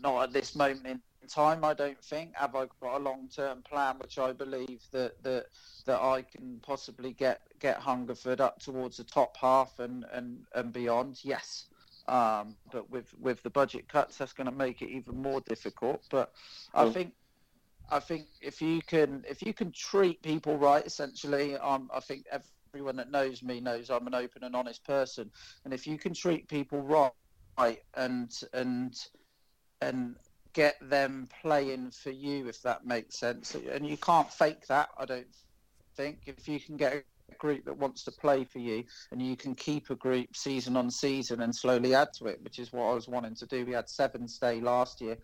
Not 0.00 0.24
at 0.24 0.32
this 0.32 0.54
moment 0.54 0.86
in 0.86 1.00
time, 1.26 1.64
I 1.64 1.74
don't 1.74 2.02
think. 2.02 2.34
Have 2.34 2.54
I 2.54 2.66
got 2.80 2.96
a 2.96 2.98
long 2.98 3.28
term 3.34 3.62
plan, 3.62 3.98
which 3.98 4.18
I 4.18 4.32
believe 4.32 4.82
that 4.92 5.22
that 5.22 5.46
that 5.86 6.00
I 6.00 6.22
can 6.22 6.60
possibly 6.62 7.12
get 7.12 7.40
get 7.58 7.78
Hungerford 7.78 8.40
up 8.40 8.60
towards 8.60 8.96
the 8.96 9.04
top 9.04 9.36
half 9.36 9.78
and 9.78 10.04
and 10.12 10.40
and 10.54 10.72
beyond? 10.72 11.20
Yes. 11.22 11.66
Um, 12.08 12.56
but 12.70 12.88
with 12.90 13.12
with 13.18 13.42
the 13.42 13.50
budget 13.50 13.88
cuts, 13.88 14.18
that's 14.18 14.32
going 14.32 14.48
to 14.48 14.56
make 14.56 14.82
it 14.82 14.90
even 14.90 15.20
more 15.20 15.40
difficult. 15.42 16.02
But 16.10 16.32
I 16.74 16.88
think 16.90 17.12
I 17.90 18.00
think 18.00 18.26
if 18.40 18.60
you 18.60 18.80
can 18.82 19.24
if 19.28 19.42
you 19.42 19.52
can 19.52 19.72
treat 19.72 20.22
people 20.22 20.56
right, 20.56 20.84
essentially, 20.86 21.56
um, 21.56 21.90
I 21.92 22.00
think 22.00 22.26
everyone 22.72 22.96
that 22.96 23.10
knows 23.10 23.42
me 23.42 23.60
knows 23.60 23.90
I'm 23.90 24.06
an 24.06 24.14
open 24.14 24.44
and 24.44 24.54
honest 24.54 24.84
person. 24.84 25.30
And 25.64 25.72
if 25.72 25.86
you 25.86 25.98
can 25.98 26.14
treat 26.14 26.48
people 26.48 26.80
right 26.82 27.78
and 27.94 28.30
and 28.52 28.94
and 29.80 30.16
get 30.56 30.76
them 30.80 31.28
playing 31.42 31.90
for 31.90 32.10
you, 32.10 32.48
if 32.48 32.62
that 32.62 32.86
makes 32.86 33.18
sense, 33.18 33.54
and 33.54 33.86
you 33.86 33.98
can't 33.98 34.32
fake 34.32 34.66
that, 34.68 34.88
I 34.98 35.04
don't 35.04 35.26
think. 35.94 36.20
If 36.24 36.48
you 36.48 36.58
can 36.58 36.78
get 36.78 36.94
a 36.94 37.34
group 37.36 37.66
that 37.66 37.76
wants 37.76 38.04
to 38.04 38.10
play 38.10 38.44
for 38.44 38.58
you, 38.58 38.82
and 39.12 39.20
you 39.20 39.36
can 39.36 39.54
keep 39.54 39.90
a 39.90 39.94
group 39.94 40.34
season 40.34 40.74
on 40.74 40.90
season 40.90 41.42
and 41.42 41.54
slowly 41.54 41.94
add 41.94 42.08
to 42.18 42.26
it, 42.26 42.42
which 42.42 42.58
is 42.58 42.72
what 42.72 42.86
I 42.86 42.94
was 42.94 43.06
wanting 43.06 43.34
to 43.34 43.46
do. 43.46 43.66
We 43.66 43.72
had 43.72 43.90
seven 43.90 44.26
stay 44.26 44.62
last 44.62 45.02
year, 45.02 45.18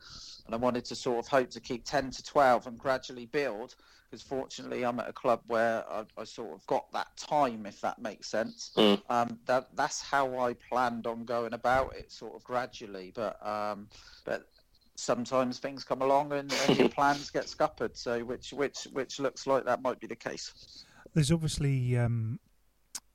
and 0.44 0.54
I 0.54 0.58
wanted 0.58 0.84
to 0.84 0.94
sort 0.94 1.18
of 1.18 1.28
hope 1.28 1.48
to 1.50 1.60
keep 1.60 1.86
10 1.86 2.10
to 2.10 2.22
12 2.22 2.66
and 2.66 2.78
gradually 2.78 3.26
build. 3.26 3.74
Because 4.10 4.22
fortunately, 4.22 4.84
I'm 4.84 5.00
at 5.00 5.08
a 5.08 5.12
club 5.14 5.40
where 5.46 5.90
I, 5.90 6.04
I 6.18 6.24
sort 6.24 6.52
of 6.52 6.66
got 6.66 6.92
that 6.92 7.16
time, 7.16 7.64
if 7.64 7.80
that 7.80 7.98
makes 7.98 8.30
sense. 8.30 8.70
Mm. 8.76 9.00
Um, 9.08 9.38
that 9.46 9.68
that's 9.74 10.02
how 10.02 10.38
I 10.38 10.52
planned 10.52 11.06
on 11.06 11.24
going 11.24 11.54
about 11.54 11.96
it, 11.96 12.12
sort 12.12 12.34
of 12.34 12.44
gradually. 12.44 13.10
But 13.14 13.38
um, 13.46 13.88
but 14.26 14.51
sometimes 15.02 15.58
things 15.58 15.84
come 15.84 16.02
along 16.02 16.32
and, 16.32 16.52
and 16.68 16.78
your 16.78 16.88
plans 16.98 17.30
get 17.30 17.48
scuppered. 17.48 17.96
So 17.96 18.24
which 18.24 18.52
which 18.52 18.86
which 18.92 19.18
looks 19.20 19.46
like 19.46 19.64
that 19.64 19.82
might 19.82 20.00
be 20.00 20.06
the 20.06 20.16
case. 20.16 20.84
There's 21.14 21.32
obviously 21.32 21.96
um, 21.98 22.38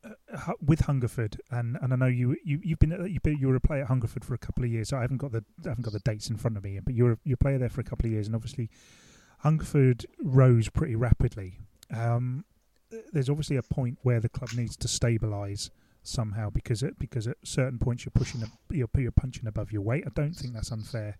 uh, 0.03 0.53
with 0.65 0.82
Hungerford, 0.82 1.41
and, 1.50 1.77
and 1.82 1.94
I 1.94 1.96
know 1.96 2.06
you 2.06 2.36
you 2.44 2.60
you've 2.63 2.79
been 2.79 2.91
you've 3.10 3.24
been 3.24 3.38
you 3.38 3.48
were 3.48 3.56
a 3.56 3.62
player 3.62 3.82
at 3.82 3.88
Hungerford 3.88 4.24
for 4.24 4.34
a 4.34 4.38
couple 4.38 4.63
of 4.63 4.70
years. 4.70 4.89
So 4.89 4.98
I 4.98 5.01
haven't 5.01 5.17
got 5.17 5.32
the 5.32 5.44
I 5.65 5.70
haven't 5.70 5.84
got 5.84 5.94
the 5.94 6.00
dates 6.00 6.29
in 6.29 6.38
front 6.38 6.58
of 6.58 6.63
me, 6.63 6.79
but 6.84 6.94
you 6.94 7.06
were 7.06 7.20
you're 7.24 7.36
a 7.36 7.44
player 7.44 7.58
there 7.58 7.70
for 7.70 7.82
a 7.82 7.86
couple 7.86 8.06
of 8.06 8.12
years, 8.12 8.27
and 8.27 8.36
obviously 8.36 8.70
Hungerford 9.39 10.06
rose 10.22 10.70
pretty 10.70 10.96
rapidly. 10.96 11.60
Um, 11.94 12.46
there's 13.12 13.29
obviously 13.29 13.58
a 13.58 13.63
point 13.63 14.00
where 14.03 14.20
the 14.20 14.29
club 14.29 14.51
needs 14.56 14.77
to 14.77 14.88
stabilise 14.88 15.70
somehow 16.03 16.50
because 16.50 16.84
it, 16.84 16.98
because 16.98 17.27
at 17.27 17.36
certain 17.44 17.77
points 17.77 18.06
you're 18.06 18.12
pushing 18.13 18.41
you're, 18.72 18.88
you're 18.96 19.12
punching 19.12 19.48
above 19.48 19.72
your 19.72 19.82
weight. 19.82 20.03
I 20.06 20.12
don't 20.13 20.34
think 20.34 20.53
that's 20.53 20.72
unfair 20.72 21.17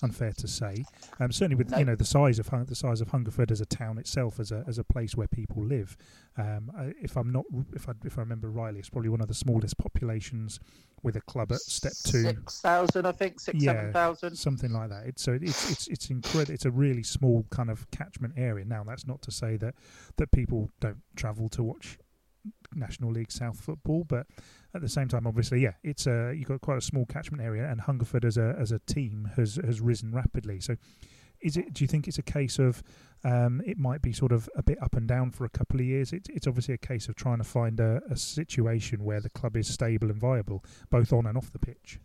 unfair 0.00 0.32
to 0.32 0.48
say. 0.48 0.84
Um, 1.20 1.32
certainly 1.32 1.56
with 1.56 1.70
No. 1.70 1.78
you 1.78 1.84
know 1.84 1.94
the 1.96 2.04
size 2.04 2.38
of 2.38 2.48
the 2.66 2.74
size 2.74 3.00
of 3.00 3.08
Hungerford 3.08 3.50
as 3.52 3.60
a 3.60 3.66
town 3.66 3.98
itself, 3.98 4.40
as 4.40 4.50
a 4.52 4.64
as 4.66 4.78
a 4.78 4.84
place 4.84 5.16
where 5.16 5.26
people 5.28 5.64
live. 5.64 5.96
Um, 6.38 6.70
I, 6.76 6.92
if 7.02 7.16
I'm 7.16 7.30
not 7.30 7.44
if 7.74 7.88
I 7.88 7.92
if 8.04 8.16
I 8.18 8.22
remember 8.22 8.48
rightly, 8.50 8.80
it's 8.80 8.88
probably 8.88 9.10
one 9.10 9.20
of 9.20 9.28
the 9.28 9.34
smallest 9.34 9.76
populations 9.78 10.58
with 11.02 11.16
a 11.16 11.20
club 11.22 11.50
at 11.52 11.58
step 11.58 11.92
two, 12.04 12.22
Six 12.22 12.60
thousand, 12.60 13.06
I 13.06 13.12
think, 13.12 13.40
six 13.40 13.62
Yeah. 13.62 13.72
seven 13.72 13.92
thousand. 13.92 14.36
something 14.36 14.72
like 14.72 14.88
that. 14.90 15.04
It's 15.06 15.22
so 15.22 15.32
it's 15.40 15.70
it's 15.70 15.88
it's 15.88 16.10
incredible. 16.10 16.54
It's 16.54 16.64
a 16.64 16.70
really 16.70 17.02
small 17.02 17.44
kind 17.50 17.70
of 17.70 17.90
catchment 17.90 18.34
area. 18.36 18.64
Now 18.64 18.84
that's 18.84 19.06
not 19.06 19.20
to 19.22 19.30
say 19.32 19.56
that 19.58 19.74
that 20.16 20.30
people 20.30 20.70
don't 20.80 21.02
travel 21.16 21.48
to 21.50 21.62
watch 21.62 21.98
National 22.74 23.10
League 23.12 23.30
South 23.30 23.60
football, 23.60 24.04
but 24.04 24.26
at 24.74 24.80
the 24.80 24.88
same 24.88 25.08
time, 25.08 25.26
obviously, 25.26 25.60
yeah, 25.60 25.74
it's 25.82 26.06
a 26.06 26.34
you've 26.36 26.48
got 26.48 26.60
quite 26.60 26.78
a 26.78 26.82
small 26.82 27.06
catchment 27.06 27.42
area, 27.42 27.68
and 27.68 27.80
Hungerford 27.80 28.24
as 28.24 28.36
a 28.36 28.56
as 28.58 28.72
a 28.72 28.78
team 28.80 29.30
has 29.36 29.56
has 29.56 29.80
risen 29.80 30.12
rapidly. 30.12 30.60
So, 30.60 30.76
is 31.40 31.56
it? 31.56 31.74
Do 31.74 31.84
you 31.84 31.88
think 31.88 32.08
it's 32.08 32.18
a 32.18 32.22
case 32.22 32.58
of 32.58 32.82
um, 33.24 33.62
it 33.66 33.78
might 33.78 34.02
be 34.02 34.12
sort 34.12 34.32
of 34.32 34.48
a 34.56 34.62
bit 34.62 34.82
up 34.82 34.94
and 34.96 35.06
down 35.06 35.30
for 35.30 35.44
a 35.44 35.50
couple 35.50 35.80
of 35.80 35.86
years? 35.86 36.12
It's 36.12 36.28
it's 36.28 36.46
obviously 36.46 36.74
a 36.74 36.78
case 36.78 37.08
of 37.08 37.16
trying 37.16 37.38
to 37.38 37.44
find 37.44 37.80
a, 37.80 38.00
a 38.10 38.16
situation 38.16 39.04
where 39.04 39.20
the 39.20 39.30
club 39.30 39.56
is 39.56 39.68
stable 39.68 40.10
and 40.10 40.20
viable, 40.20 40.64
both 40.90 41.12
on 41.12 41.26
and 41.26 41.36
off 41.36 41.52
the 41.52 41.58
pitch. 41.58 41.98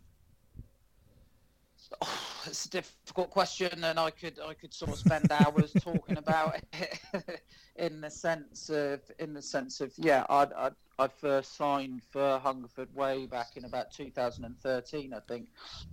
It's 2.48 2.64
a 2.64 2.70
difficult 2.70 3.30
question, 3.30 3.84
and 3.84 4.00
I 4.00 4.10
could 4.10 4.38
I 4.40 4.54
could 4.54 4.72
sort 4.72 4.92
of 4.92 4.98
spend 4.98 5.30
hours 5.30 5.74
talking 5.74 6.16
about 6.16 6.56
it. 6.72 7.00
in 7.76 8.00
the 8.00 8.10
sense 8.10 8.70
of 8.70 9.00
in 9.18 9.34
the 9.34 9.42
sense 9.42 9.80
of 9.80 9.92
yeah, 9.98 10.24
I 10.30 10.46
I 10.56 10.70
I 10.98 11.08
first 11.08 11.56
signed 11.56 12.02
for 12.10 12.38
Hungerford 12.38 12.94
way 12.94 13.26
back 13.26 13.56
in 13.56 13.64
about 13.64 13.92
2013, 13.92 15.12
I 15.12 15.20
think, 15.28 15.48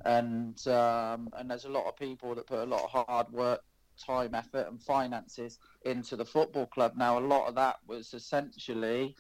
and 0.06 0.68
um, 0.68 1.30
and 1.38 1.52
there's 1.52 1.66
a 1.66 1.70
lot 1.70 1.88
of 1.88 1.98
people 1.98 2.34
that 2.36 2.48
put 2.48 2.60
a 2.60 2.66
lot 2.66 2.84
of 2.84 3.06
hard 3.08 3.32
work. 3.32 3.62
Time, 3.98 4.36
effort, 4.36 4.68
and 4.68 4.84
finances 4.84 5.58
into 5.86 6.18
the 6.18 6.26
football 6.26 6.66
club. 6.66 6.96
Now, 6.98 7.18
a 7.18 7.22
lot 7.22 7.48
of 7.48 7.56
that 7.56 7.78
was 7.88 8.14
essentially 8.14 9.16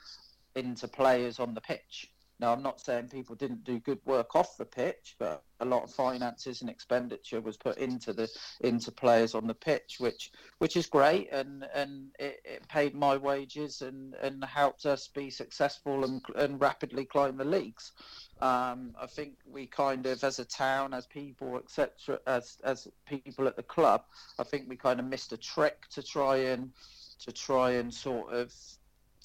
into 0.54 0.86
players 0.89 1.39
on 1.39 1.54
the 1.54 1.62
pitch. 1.62 2.12
Now, 2.39 2.51
I'm 2.51 2.62
not 2.62 2.82
saying 2.82 3.08
people 3.10 3.36
didn't 3.36 3.63
do 3.63 3.80
good 3.80 4.00
work 4.06 4.36
off 4.36 4.58
the 4.58 4.65
pitch, 4.65 5.15
but 5.18 5.44
a 5.62 5.65
lot 5.65 5.84
of 5.84 5.92
finances 5.92 6.60
and 6.62 6.70
expenditure 6.70 7.39
was 7.39 7.56
put 7.56 7.77
into 7.77 8.12
the 8.12 8.30
into 8.60 8.92
players 8.92 9.36
on 9.36 9.48
the 9.48 9.54
pitch, 9.54 9.98
which 10.00 10.32
which 10.58 10.75
is 10.75 10.88
great, 10.88 11.32
and 11.32 11.65
and 11.74 12.12
it, 12.20 12.42
it 12.44 12.68
paid 12.68 12.94
my 12.94 13.15
wages 13.15 13.82
and 13.82 14.15
and 14.15 14.44
helped 14.44 14.86
us 14.86 15.08
be 15.08 15.30
successful 15.30 16.04
and 16.04 16.22
and 16.36 16.60
rapidly 16.60 17.06
climb 17.06 17.38
the 17.38 17.46
leagues. 17.46 17.94
Um, 18.42 18.94
I 19.00 19.08
think 19.08 19.36
we 19.46 19.65
kind 19.65 20.06
of, 20.06 20.22
as 20.25 20.39
a 20.39 20.46
town, 20.46 20.94
as 20.94 21.06
people, 21.06 21.58
etc., 21.58 22.20
as 22.27 22.58
as 22.65 22.88
people 23.06 23.48
at 23.48 23.56
the 23.56 23.63
club, 23.63 24.04
I 24.38 24.44
think 24.44 24.68
we 24.68 24.75
kind 24.75 25.00
of 25.00 25.06
missed 25.06 25.32
a 25.32 25.38
trick 25.38 25.88
to 25.92 26.04
try 26.04 26.38
and 26.38 26.72
to 27.20 27.32
try 27.32 27.72
and 27.72 27.94
sort 27.94 28.34
of 28.34 28.54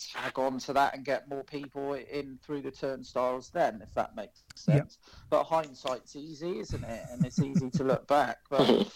tag 0.09 0.39
on 0.39 0.59
to 0.61 0.73
that 0.73 0.95
and 0.95 1.05
get 1.05 1.29
more 1.29 1.45
people 1.45 1.95
in 1.95 2.39
through 2.43 2.63
the 2.63 2.71
turnstiles 2.71 3.51
then, 3.51 3.81
if 3.83 3.93
that 3.95 4.17
makes 4.17 4.43
sense. 4.55 4.99
But 5.29 5.45
hindsight's 5.45 6.17
easy, 6.17 6.59
isn't 6.61 6.85
it? 6.85 7.05
And 7.11 7.25
it's 7.25 7.41
easy 7.41 7.71
to 7.71 7.85
look 7.85 8.07
back. 8.07 8.39
But 8.51 8.93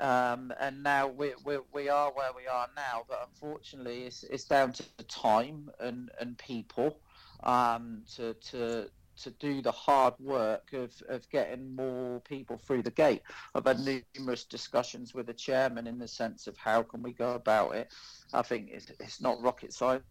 um, 0.00 0.52
and 0.60 0.82
now 0.82 1.08
we, 1.08 1.32
we 1.44 1.58
we 1.72 1.88
are 1.88 2.12
where 2.12 2.30
we 2.36 2.46
are 2.46 2.68
now. 2.76 3.02
But 3.08 3.28
unfortunately, 3.28 4.04
it's 4.04 4.22
it's 4.22 4.44
down 4.44 4.72
to 4.74 4.84
the 4.96 5.02
time 5.04 5.70
and 5.80 6.10
and 6.20 6.38
people 6.38 7.00
um, 7.42 8.02
to 8.14 8.34
to 8.34 8.88
to 9.22 9.30
do 9.30 9.60
the 9.60 9.72
hard 9.72 10.14
work 10.20 10.72
of, 10.72 10.92
of 11.08 11.28
getting 11.30 11.74
more 11.74 12.20
people 12.20 12.56
through 12.56 12.82
the 12.82 12.90
gate. 12.90 13.22
I've 13.54 13.66
had 13.66 13.80
numerous 13.80 14.44
discussions 14.44 15.12
with 15.12 15.26
the 15.26 15.34
chairman 15.34 15.86
in 15.86 15.98
the 15.98 16.08
sense 16.08 16.46
of 16.46 16.56
how 16.56 16.82
can 16.82 17.02
we 17.02 17.12
go 17.12 17.32
about 17.32 17.74
it. 17.74 17.88
I 18.32 18.42
think 18.42 18.70
it's, 18.70 18.92
it's 19.00 19.20
not 19.20 19.42
rocket 19.42 19.72
science. 19.72 20.04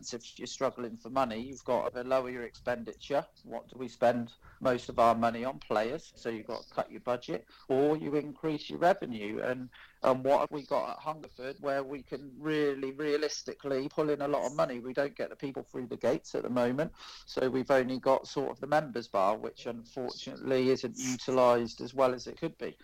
If 0.00 0.38
you're 0.38 0.46
struggling 0.46 0.96
for 0.96 1.10
money, 1.10 1.40
you've 1.40 1.64
got 1.64 1.94
to 1.94 2.02
lower 2.02 2.30
your 2.30 2.42
expenditure. 2.42 3.24
What 3.44 3.68
do 3.68 3.76
we 3.78 3.88
spend 3.88 4.32
most 4.60 4.88
of 4.88 4.98
our 4.98 5.14
money 5.14 5.44
on? 5.44 5.58
Players. 5.58 6.12
So 6.16 6.28
you've 6.28 6.46
got 6.46 6.62
to 6.62 6.74
cut 6.74 6.90
your 6.90 7.00
budget, 7.00 7.46
or 7.68 7.96
you 7.96 8.14
increase 8.16 8.68
your 8.68 8.78
revenue. 8.78 9.40
And 9.42 9.68
and 10.02 10.24
what 10.24 10.40
have 10.40 10.50
we 10.50 10.62
got 10.62 10.90
at 10.90 10.98
Hungerford 10.98 11.56
where 11.60 11.84
we 11.84 12.02
can 12.02 12.32
really 12.38 12.90
realistically 12.92 13.88
pull 13.88 14.10
in 14.10 14.22
a 14.22 14.28
lot 14.28 14.44
of 14.44 14.56
money? 14.56 14.80
We 14.80 14.92
don't 14.92 15.16
get 15.16 15.30
the 15.30 15.36
people 15.36 15.62
through 15.62 15.86
the 15.86 15.96
gates 15.96 16.34
at 16.34 16.42
the 16.42 16.50
moment, 16.50 16.92
so 17.24 17.48
we've 17.48 17.70
only 17.70 17.98
got 17.98 18.26
sort 18.26 18.50
of 18.50 18.60
the 18.60 18.66
members 18.66 19.06
bar, 19.06 19.36
which 19.36 19.66
unfortunately 19.66 20.70
isn't 20.70 20.98
utilised 20.98 21.80
as 21.80 21.94
well 21.94 22.14
as 22.14 22.26
it 22.26 22.40
could 22.40 22.58
be. 22.58 22.76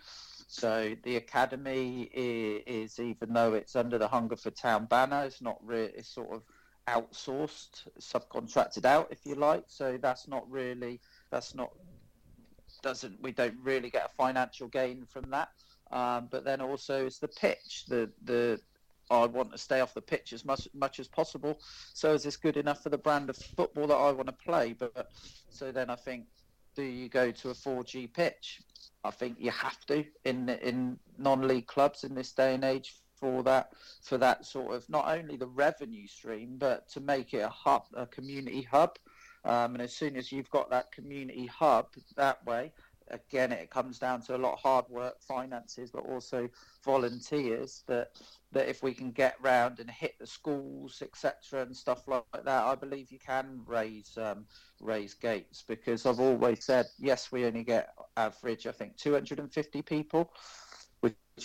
So 0.47 0.95
the 1.03 1.17
academy 1.17 2.09
is, 2.11 2.63
is 2.65 2.99
even 2.99 3.33
though 3.33 3.53
it's 3.53 3.75
under 3.75 3.99
the 3.99 4.07
Hungerford 4.07 4.55
Town 4.55 4.85
banner, 4.85 5.23
it's 5.25 5.41
not 5.41 5.57
really. 5.63 5.91
It's 5.95 6.09
sort 6.09 6.31
of 6.31 6.41
outsourced, 6.87 7.87
subcontracted 7.99 8.85
out, 8.85 9.07
if 9.11 9.25
you 9.25 9.35
like. 9.35 9.65
So 9.67 9.97
that's 10.01 10.27
not 10.27 10.49
really. 10.49 10.99
That's 11.31 11.55
not. 11.55 11.71
Doesn't 12.81 13.21
we 13.21 13.31
don't 13.31 13.57
really 13.61 13.89
get 13.89 14.05
a 14.05 14.15
financial 14.15 14.67
gain 14.67 15.05
from 15.05 15.29
that. 15.31 15.49
Um, 15.91 16.27
but 16.29 16.45
then 16.45 16.61
also 16.61 17.05
it's 17.05 17.19
the 17.19 17.27
pitch. 17.27 17.85
The 17.87 18.09
the 18.23 18.59
I 19.11 19.25
want 19.25 19.51
to 19.51 19.57
stay 19.57 19.79
off 19.79 19.93
the 19.93 20.01
pitch 20.01 20.33
as 20.33 20.45
much 20.45 20.67
much 20.73 20.99
as 20.99 21.07
possible. 21.07 21.59
So 21.93 22.13
is 22.13 22.23
this 22.23 22.37
good 22.37 22.57
enough 22.57 22.83
for 22.83 22.89
the 22.89 22.97
brand 22.97 23.29
of 23.29 23.37
football 23.37 23.87
that 23.87 23.95
I 23.95 24.11
want 24.11 24.27
to 24.27 24.33
play? 24.33 24.73
But 24.73 25.11
so 25.49 25.71
then 25.71 25.89
I 25.89 25.95
think, 25.95 26.25
do 26.75 26.83
you 26.83 27.09
go 27.09 27.31
to 27.31 27.49
a 27.49 27.53
4G 27.53 28.13
pitch? 28.13 28.61
I 29.03 29.11
think 29.11 29.37
you 29.39 29.51
have 29.51 29.83
to 29.87 30.05
in 30.25 30.49
in 30.49 30.99
non-league 31.17 31.67
clubs 31.67 32.03
in 32.03 32.13
this 32.13 32.31
day 32.33 32.53
and 32.53 32.63
age 32.63 32.95
for 33.19 33.43
that 33.43 33.71
for 34.01 34.17
that 34.17 34.45
sort 34.45 34.73
of 34.73 34.89
not 34.89 35.07
only 35.07 35.35
the 35.35 35.47
revenue 35.47 36.07
stream 36.07 36.57
but 36.57 36.89
to 36.89 36.99
make 36.99 37.33
it 37.33 37.39
a 37.39 37.49
hub, 37.49 37.83
a 37.93 38.05
community 38.05 38.61
hub. 38.61 38.97
Um, 39.45 39.75
and 39.75 39.81
as 39.81 39.95
soon 39.95 40.17
as 40.17 40.33
you've 40.33 40.49
got 40.49 40.69
that 40.69 40.91
community 40.91 41.45
hub 41.45 41.87
that 42.17 42.45
way, 42.45 42.73
again, 43.11 43.51
it 43.51 43.69
comes 43.69 43.99
down 43.99 44.21
to 44.23 44.35
a 44.35 44.37
lot 44.37 44.53
of 44.53 44.59
hard 44.59 44.85
work, 44.89 45.21
finances, 45.21 45.91
but 45.91 46.05
also 46.05 46.49
volunteers. 46.83 47.83
That 47.87 48.11
that 48.51 48.67
if 48.67 48.81
we 48.81 48.93
can 48.93 49.11
get 49.11 49.35
round 49.41 49.79
and 49.79 49.89
hit 49.89 50.15
the 50.19 50.25
schools, 50.25 51.01
etc., 51.01 51.61
and 51.61 51.75
stuff 51.75 52.07
like 52.07 52.23
that, 52.33 52.47
I 52.63 52.75
believe 52.75 53.11
you 53.11 53.19
can 53.19 53.61
raise 53.65 54.17
um, 54.17 54.45
raise 54.79 55.13
gates. 55.13 55.63
Because 55.67 56.05
I've 56.05 56.19
always 56.19 56.63
said, 56.63 56.87
yes, 56.97 57.31
we 57.31 57.45
only 57.45 57.63
get 57.63 57.93
average, 58.17 58.67
I 58.67 58.71
think, 58.71 58.97
250 58.97 59.81
people, 59.83 60.33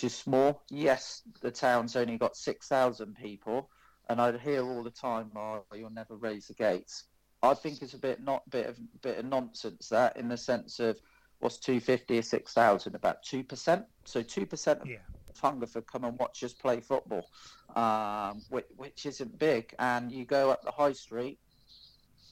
is 0.03 0.15
small. 0.15 0.63
Yes, 0.69 1.21
the 1.41 1.51
town's 1.51 1.95
only 1.95 2.17
got 2.17 2.35
6,000 2.35 3.15
people, 3.15 3.69
and 4.09 4.19
I 4.21 4.37
hear 4.37 4.63
all 4.63 4.83
the 4.83 4.91
time, 4.91 5.31
"Oh, 5.35 5.65
you'll 5.73 5.89
never 5.89 6.15
raise 6.15 6.47
the 6.47 6.53
gates." 6.53 7.05
I 7.41 7.53
think 7.53 7.81
it's 7.81 7.93
a 7.93 7.99
bit 7.99 8.21
not 8.21 8.49
bit 8.49 8.67
of 8.67 8.79
bit 9.01 9.19
of 9.19 9.25
nonsense 9.25 9.89
that 9.89 10.17
in 10.17 10.27
the 10.27 10.37
sense 10.37 10.79
of 10.79 10.99
what's 11.39 11.59
250 11.59 12.17
or 12.17 12.21
6,000 12.21 12.95
about 12.95 13.17
2% 13.23 13.85
so 14.05 14.23
2% 14.23 14.81
of 14.81 14.87
Yeah. 14.87 14.97
Hungerford 15.41 15.85
come 15.85 16.05
and 16.05 16.17
watch 16.17 16.43
us 16.43 16.53
play 16.53 16.79
football 16.79 17.29
um, 17.75 18.41
which, 18.49 18.65
which 18.75 19.05
isn't 19.05 19.37
big 19.37 19.75
and 19.79 20.11
you 20.11 20.25
go 20.25 20.49
up 20.49 20.63
the 20.63 20.71
high 20.71 20.93
street 20.93 21.39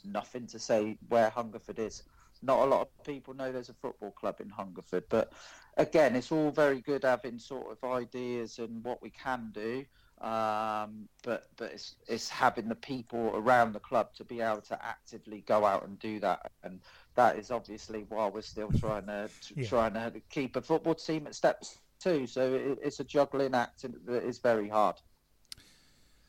nothing 0.04 0.48
to 0.48 0.60
say 0.60 0.98
where 1.10 1.30
Hungerford 1.30 1.80
is 1.80 2.02
not 2.42 2.60
a 2.60 2.66
lot 2.66 2.82
of 2.82 3.06
people 3.06 3.34
know 3.34 3.52
there's 3.52 3.70
a 3.70 3.74
football 3.74 4.12
club 4.12 4.40
in 4.42 4.50
Hungerford 4.50 5.04
but 5.10 5.34
again 5.78 6.16
it's 6.16 6.32
all 6.32 6.52
very 6.52 6.82
good 6.82 7.04
having 7.04 7.40
sort 7.40 7.72
of 7.72 7.90
ideas 7.90 8.60
and 8.60 8.84
what 8.84 9.02
we 9.02 9.10
can 9.10 9.52
do 9.54 9.86
um, 10.24 11.10
but 11.24 11.48
but 11.58 11.74
it's 11.74 11.96
it's 12.08 12.30
having 12.30 12.70
the 12.70 12.76
people 12.76 13.32
around 13.36 13.74
the 13.74 13.80
club 13.80 14.14
to 14.16 14.24
be 14.24 14.40
able 14.40 14.62
to 14.62 14.86
actively 14.86 15.42
go 15.42 15.66
out 15.66 15.86
and 15.86 16.00
do 16.00 16.22
that, 16.22 16.50
and 16.64 16.80
that 17.16 17.38
is 17.38 17.52
obviously 17.52 18.06
why 18.08 18.28
we're 18.28 18.42
still 18.42 18.72
trying 18.72 19.08
to 19.08 19.30
Yeah. 19.54 19.68
trying 19.68 19.94
to 19.96 20.22
keep 20.30 20.56
a 20.56 20.62
football 20.62 20.96
team 20.96 21.28
at 21.28 21.36
steps 21.36 21.78
two. 22.00 22.26
So 22.26 22.54
it, 22.54 22.80
it's 22.82 23.02
a 23.02 23.04
juggling 23.04 23.54
act 23.54 23.84
and 23.84 23.96
that 24.06 24.24
is 24.24 24.40
very 24.40 24.70
hard. 24.70 24.96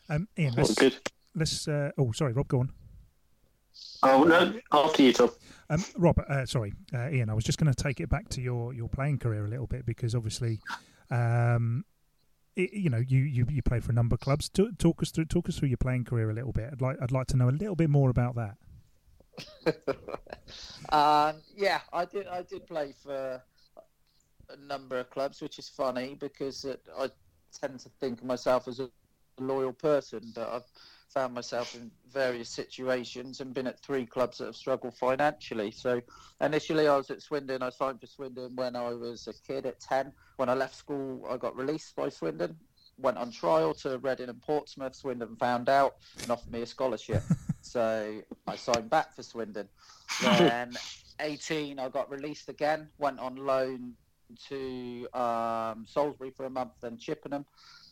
Um, 0.09 0.29
Ian, 0.37 0.55
let's, 0.55 0.75
good. 0.75 0.99
let's 1.35 1.69
uh, 1.69 1.93
oh, 1.97 2.11
sorry, 2.13 2.33
Rob, 2.33 2.49
go 2.49 2.61
on. 2.61 2.73
Oh 4.03 4.25
no, 4.25 4.55
after 4.73 5.03
you, 5.03 5.13
Tom. 5.13 5.31
Um, 5.71 5.85
Rob, 5.97 6.19
uh, 6.29 6.45
sorry, 6.47 6.75
uh, 6.93 7.09
Ian. 7.11 7.31
I 7.31 7.35
was 7.35 7.45
just 7.45 7.59
going 7.59 7.73
to 7.73 7.83
take 7.83 8.01
it 8.01 8.09
back 8.09 8.29
to 8.31 8.41
your, 8.41 8.75
your 8.75 8.89
playing 8.89 9.19
career 9.19 9.47
a 9.47 9.49
little 9.49 9.67
bit 9.67 9.87
because 9.87 10.15
obviously, 10.15 10.61
um, 11.11 11.85
it, 12.55 12.73
you 12.73 12.91
know, 12.91 13.03
you, 13.07 13.21
you, 13.21 13.47
you 13.51 13.63
played 13.63 13.83
for 13.83 13.93
a 13.93 13.95
number 13.95 14.15
of 14.15 14.21
clubs. 14.21 14.49
T- 14.49 14.71
talk 14.79 15.03
us 15.03 15.11
through 15.11 15.25
talk 15.27 15.49
us 15.49 15.59
through 15.59 15.69
your 15.69 15.79
playing 15.79 16.05
career 16.05 16.31
a 16.31 16.35
little 16.35 16.53
bit. 16.53 16.71
I'd 16.73 16.81
like 16.81 16.97
I'd 17.01 17.13
like 17.13 17.27
to 17.29 17.37
know 17.37 17.49
a 17.49 17.51
little 17.51 17.77
bit 17.77 17.91
more 17.91 18.11
about 18.11 18.37
that. 18.37 18.57
um, 20.91 21.37
yeah, 21.57 21.81
I 21.93 22.05
did. 22.05 22.27
I 22.27 22.43
did 22.43 22.67
play 22.67 22.95
for 23.03 23.43
a 24.51 24.57
number 24.69 24.99
of 24.99 25.11
clubs, 25.11 25.41
which 25.41 25.59
is 25.59 25.69
funny 25.69 26.17
because 26.21 26.65
it, 26.65 26.83
I 26.99 27.09
tend 27.59 27.81
to 27.81 27.89
think 28.01 28.21
of 28.21 28.27
myself 28.27 28.69
as 28.69 28.81
a 28.81 28.91
loyal 29.39 29.73
person, 29.73 30.21
but 30.35 30.49
I've 30.49 30.71
found 31.09 31.35
myself 31.35 31.75
in 31.75 31.91
various 32.13 32.49
situations 32.49 33.41
and 33.41 33.55
been 33.55 33.67
at 33.67 33.81
three 33.81 34.07
clubs 34.07 34.39
that 34.39 34.47
have 34.47 34.57
struggled 34.57 34.97
financially. 34.97 35.71
So 35.71 36.01
initially, 36.41 36.89
I 36.89 36.97
was 36.97 37.11
at 37.11 37.23
Swindon. 37.23 37.63
I 37.63 37.71
signed 37.71 38.01
for 38.01 38.07
Swindon 38.07 38.57
when 38.57 38.77
I 38.77 38.91
was 38.91 39.29
a 39.29 39.33
kid 39.47 39.67
at 39.67 39.81
ten. 39.81 40.13
When 40.37 40.49
I 40.49 40.55
left 40.55 40.75
school, 40.75 41.27
I 41.31 41.37
got 41.37 41.57
released 41.57 41.95
by 41.97 42.09
Swindon. 42.09 42.57
Went 42.99 43.19
on 43.19 43.33
trial 43.33 43.75
to 43.75 43.99
Reading 43.99 44.29
and 44.29 44.41
Portsmouth. 44.41 44.95
Swindon 44.95 45.37
found 45.37 45.69
out 45.69 45.97
and 46.23 46.31
offered 46.31 46.53
me 46.53 46.63
a 46.63 46.67
scholarship. 46.67 47.23
so 47.61 48.21
I 48.47 48.57
signed 48.57 48.91
back 48.91 49.15
for 49.15 49.23
Swindon. 49.23 49.69
Then 50.23 50.75
18, 51.21 51.79
I 51.79 51.89
got 51.89 52.11
released 52.11 52.49
again. 52.49 52.89
Went 52.99 53.19
on 53.19 53.37
loan 53.37 53.95
to 54.49 55.09
um, 55.13 55.85
Salisbury 55.87 56.31
for 56.31 56.47
a 56.47 56.51
month, 56.51 56.73
then 56.81 56.97
Chippenham. 56.99 57.45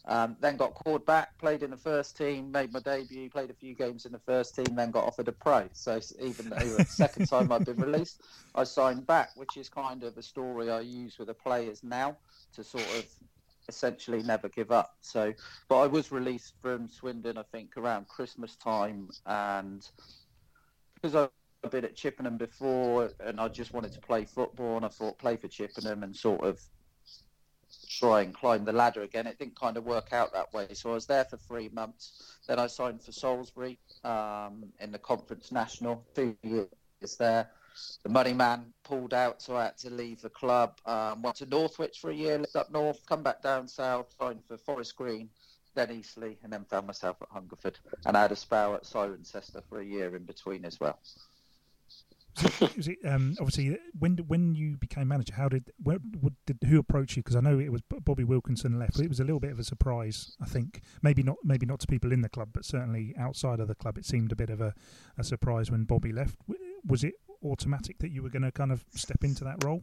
Um, 0.05 0.37
then 0.41 0.57
got 0.57 0.75
called 0.75 1.07
back, 1.07 1.39
played 1.39 1.63
in 1.63 1.71
the 1.71 1.77
first 1.77 2.17
team, 2.17 2.51
made 2.51 2.73
my 2.73 2.81
debut, 2.81 3.31
played 3.31 3.51
a 3.51 3.55
few 3.55 3.75
games 3.75 4.05
in 4.05 4.11
the 4.11 4.19
first 4.19 4.57
team, 4.57 4.75
then 4.75 4.91
got 4.91 5.05
offered 5.05 5.29
a 5.29 5.33
pro. 5.33 5.69
So 5.73 6.01
even 6.21 6.51
though 6.51 6.59
the 6.59 6.85
second 6.89 7.27
time 7.27 7.53
I've 7.53 7.65
been 7.65 7.77
released, 7.77 8.23
I 8.55 8.65
signed 8.65 9.07
back, 9.07 9.31
which 9.37 9.57
is 9.57 9.69
kind 9.69 10.03
of 10.03 10.19
a 10.19 10.23
story 10.23 10.71
I 10.71 10.81
use 10.81 11.19
with 11.19 11.29
the 11.29 11.35
players 11.35 11.85
now 11.85 12.17
to 12.55 12.65
sort 12.65 12.87
of 12.97 13.05
essentially 13.69 14.25
never 14.25 14.49
give 14.49 14.73
up. 14.73 14.97
So, 15.03 15.33
but 15.69 15.79
I 15.79 15.87
was 15.87 16.11
released 16.11 16.55
from 16.61 16.89
Swindon, 16.89 17.39
I 17.39 17.45
think, 17.53 17.77
around 17.77 18.09
Christmas 18.09 18.57
time, 18.57 19.09
and 19.25 19.87
because 20.95 21.15
I 21.15 21.29
I've 21.65 21.71
been 21.71 21.85
at 21.85 21.95
Chippenham 21.95 22.39
before, 22.39 23.11
and 23.21 23.41
I 23.41 23.49
just 23.49 23.73
wanted 23.73 23.93
to 23.93 24.01
play 24.01 24.25
football, 24.25 24.77
and 24.77 24.85
I 24.85 24.89
thought 24.89 25.19
play 25.19 25.37
for 25.37 25.49
Chippenham 25.49 26.03
and 26.03 26.15
sort 26.15 26.43
of 26.43 26.61
try 27.99 28.23
and 28.23 28.35
climb 28.35 28.65
the 28.65 28.73
ladder 28.73 29.03
again. 29.03 29.27
It 29.27 29.39
didn't 29.39 29.59
kind 29.59 29.77
of 29.77 29.85
work 29.85 30.13
out 30.13 30.33
that 30.33 30.53
way, 30.53 30.69
so 30.73 30.91
I 30.91 30.95
was 30.95 31.07
there 31.07 31.25
for 31.25 31.37
three 31.37 31.69
months. 31.73 32.39
Then 32.47 32.59
I 32.59 32.67
signed 32.67 33.03
for 33.03 33.13
Salisbury 33.13 33.79
um, 34.05 34.65
in 34.81 34.93
the 34.93 34.99
Conference 34.99 35.53
National. 35.53 36.05
Two 36.15 36.37
years 36.43 36.69
there. 37.19 37.49
The 38.03 38.11
money 38.11 38.33
man 38.33 38.73
pulled 38.85 39.15
out, 39.15 39.41
so 39.41 39.57
I 39.57 39.65
had 39.65 39.79
to 39.79 39.91
leave 39.91 40.21
the 40.21 40.31
club. 40.31 40.79
Um, 40.85 41.23
went 41.23 41.37
to 41.37 41.47
Northwich 41.47 42.01
for 42.01 42.11
a 42.11 42.15
year, 42.15 42.39
lived 42.39 42.57
up 42.57 42.71
north, 42.71 43.05
come 43.07 43.23
back 43.23 43.43
down 43.43 43.67
south, 43.67 44.15
signed 44.21 44.43
for 44.47 44.59
Forest 44.59 44.97
Green, 44.97 45.31
then 45.75 45.91
Eastleigh, 45.91 46.37
and 46.43 46.53
then 46.53 46.65
found 46.65 46.87
myself 46.87 47.17
at 47.23 47.29
Hungerford. 47.31 47.79
And 48.05 48.17
I 48.17 48.23
had 48.23 48.33
a 48.33 48.37
spell 48.37 48.75
at 48.75 48.85
Cirencester 48.85 49.63
for 49.69 49.81
a 49.81 49.85
year 49.85 50.15
in 50.15 50.25
between 50.25 50.65
as 50.65 50.79
well. 50.81 50.99
Is 52.77 52.89
it, 52.89 52.99
um, 53.05 53.37
obviously, 53.39 53.79
when 53.99 54.17
when 54.27 54.55
you 54.55 54.77
became 54.79 55.09
manager, 55.09 55.35
how 55.35 55.49
did, 55.49 55.71
where, 55.83 55.99
did 56.47 56.59
who 56.67 56.79
approach 56.79 57.17
you? 57.17 57.23
Because 57.23 57.37
I 57.37 57.41
know 57.41 57.59
it 57.59 57.71
was 57.71 57.83
Bobby 57.83 58.25
Wilkinson 58.25 58.79
left. 58.79 58.99
It 58.99 59.09
was 59.09 59.21
a 59.21 59.25
little 59.25 59.41
bit 59.41 59.53
of 59.53 59.59
a 59.59 59.65
surprise, 59.65 60.35
I 60.41 60.47
think. 60.47 60.81
Maybe 61.03 61.23
not, 61.23 61.37
maybe 61.45 61.67
not 61.67 61.81
to 61.81 61.87
people 61.87 62.11
in 62.11 62.23
the 62.23 62.31
club, 62.31 62.49
but 62.53 62.65
certainly 62.65 63.15
outside 63.19 63.61
of 63.61 63.69
the 63.69 63.75
club, 63.75 63.99
it 63.99 64.07
seemed 64.07 64.33
a 64.33 64.37
bit 64.37 64.49
of 64.49 64.61
a, 64.61 64.75
a 65.19 65.25
surprise 65.25 65.71
when 65.71 65.85
Bobby 65.85 66.11
left. 66.13 66.37
Was 66.87 67.05
it 67.05 67.15
automatic 67.45 67.99
that 67.99 68.11
you 68.11 68.23
were 68.23 68.31
going 68.31 68.43
to 68.43 68.53
kind 68.53 68.73
of 68.73 68.85
step 68.95 69.23
into 69.25 69.45
that 69.45 69.63
role? 69.63 69.83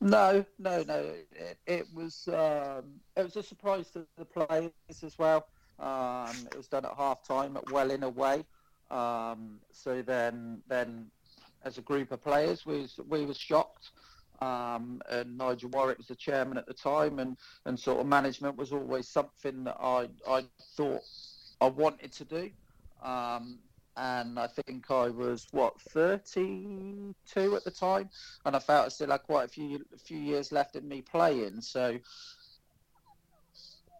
No, 0.00 0.44
no, 0.58 0.82
no. 0.84 1.12
It, 1.32 1.58
it 1.66 1.86
was 1.92 2.28
um, 2.28 3.00
it 3.16 3.24
was 3.24 3.36
a 3.36 3.42
surprise 3.42 3.88
to 3.90 4.06
the 4.16 4.24
players 4.24 4.70
as 5.02 5.18
well. 5.18 5.46
Um, 5.78 6.34
it 6.50 6.56
was 6.56 6.68
done 6.68 6.84
at 6.84 6.94
half 6.96 7.22
time 7.22 7.56
at 7.56 7.70
Welling 7.70 8.02
away. 8.02 8.44
Um, 8.90 9.60
so 9.72 10.02
then, 10.02 10.62
then 10.68 11.06
as 11.64 11.78
a 11.78 11.82
group 11.82 12.12
of 12.12 12.22
players, 12.22 12.64
we 12.66 12.82
was, 12.82 12.98
we 13.08 13.24
was 13.24 13.38
shocked. 13.38 13.90
Um, 14.40 15.02
and 15.10 15.36
Nigel 15.36 15.70
Warwick 15.70 15.98
was 15.98 16.06
the 16.06 16.14
chairman 16.14 16.58
at 16.58 16.66
the 16.66 16.74
time, 16.74 17.18
and, 17.18 17.36
and 17.66 17.78
sort 17.78 17.98
of 17.98 18.06
management 18.06 18.56
was 18.56 18.72
always 18.72 19.08
something 19.08 19.64
that 19.64 19.76
I 19.80 20.08
I 20.28 20.44
thought 20.76 21.02
I 21.60 21.66
wanted 21.66 22.12
to 22.12 22.24
do. 22.24 22.50
Um, 23.02 23.58
and 23.96 24.38
I 24.38 24.46
think 24.46 24.90
I 24.90 25.08
was 25.08 25.48
what 25.50 25.80
32 25.80 27.56
at 27.56 27.64
the 27.64 27.70
time, 27.70 28.08
and 28.44 28.54
I 28.54 28.60
felt 28.60 28.86
I 28.86 28.88
still 28.90 29.10
had 29.10 29.24
quite 29.24 29.46
a 29.46 29.48
few 29.48 29.84
a 29.92 29.98
few 29.98 30.18
years 30.18 30.52
left 30.52 30.76
in 30.76 30.86
me 30.86 31.02
playing. 31.02 31.60
So, 31.60 31.98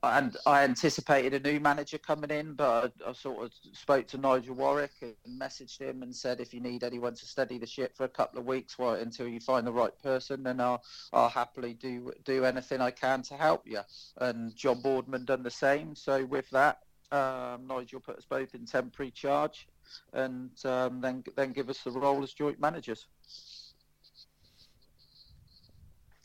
and 0.03 0.37
I 0.47 0.65
anticipated 0.65 1.35
a 1.35 1.53
new 1.53 1.61
manager 1.61 1.99
coming 1.99 2.31
in, 2.31 2.55
but 2.55 2.93
I, 3.07 3.11
I 3.11 3.13
sort 3.13 3.45
of 3.45 3.53
spoke 3.73 4.07
to 4.09 4.19
Nigel 4.19 4.55
Warwick 4.55 4.93
and 5.03 5.15
messaged 5.41 5.81
him 5.81 6.03
and 6.03 6.15
said, 6.15 6.41
if 6.41 6.55
you 6.55 6.61
need 6.61 6.85
anyone 6.85 7.15
to 7.15 7.27
steady 7.27 7.59
the 7.59 7.67
ship 7.67 7.97
for 7.97 8.05
a 8.05 8.09
couple 8.09 8.39
of 8.39 8.47
weeks, 8.47 8.79
well, 8.79 8.95
until 8.95 9.27
you 9.27 9.41
find 9.41 9.67
the 9.67 9.73
right 9.73 9.97
person, 10.03 10.43
then 10.43 10.61
I'll 10.61 10.83
I'll 11.13 11.29
happily 11.29 11.75
do 11.75 12.13
do 12.25 12.45
anything 12.45 12.81
I 12.81 12.91
can 12.91 13.23
to 13.23 13.35
help 13.35 13.63
you. 13.67 13.81
And 14.19 14.55
John 14.55 14.81
Boardman 14.81 15.25
done 15.25 15.43
the 15.43 15.51
same. 15.51 15.95
So 15.95 16.25
with 16.25 16.49
that, 16.51 16.79
um, 17.11 17.67
Nigel 17.67 18.01
put 18.01 18.19
us 18.19 18.25
both 18.25 18.55
in 18.55 18.67
temporary 18.67 19.11
charge 19.11 19.67
and 20.13 20.51
um, 20.65 21.01
then 21.01 21.25
then 21.37 21.53
give 21.53 21.71
us 21.71 21.83
the 21.83 21.91
role 21.91 22.23
as 22.23 22.33
joint 22.33 22.61
managers. 22.61 23.07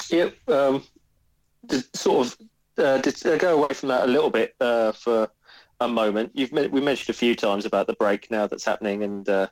Yep. 0.09 0.35
Um, 0.47 0.83
sort 1.93 2.27
of 2.27 2.37
uh, 2.77 2.99
to 2.99 3.37
go 3.37 3.61
away 3.61 3.73
from 3.73 3.89
that 3.89 4.03
a 4.03 4.11
little 4.11 4.29
bit 4.29 4.55
uh, 4.59 4.91
for 4.91 5.29
a 5.79 5.87
moment. 5.87 6.31
You've 6.33 6.51
we 6.51 6.81
mentioned 6.81 7.09
a 7.09 7.17
few 7.17 7.35
times 7.35 7.65
about 7.65 7.87
the 7.87 7.93
break 7.93 8.29
now 8.31 8.47
that's 8.47 8.65
happening 8.65 9.03
and 9.03 9.27
uh, 9.27 9.47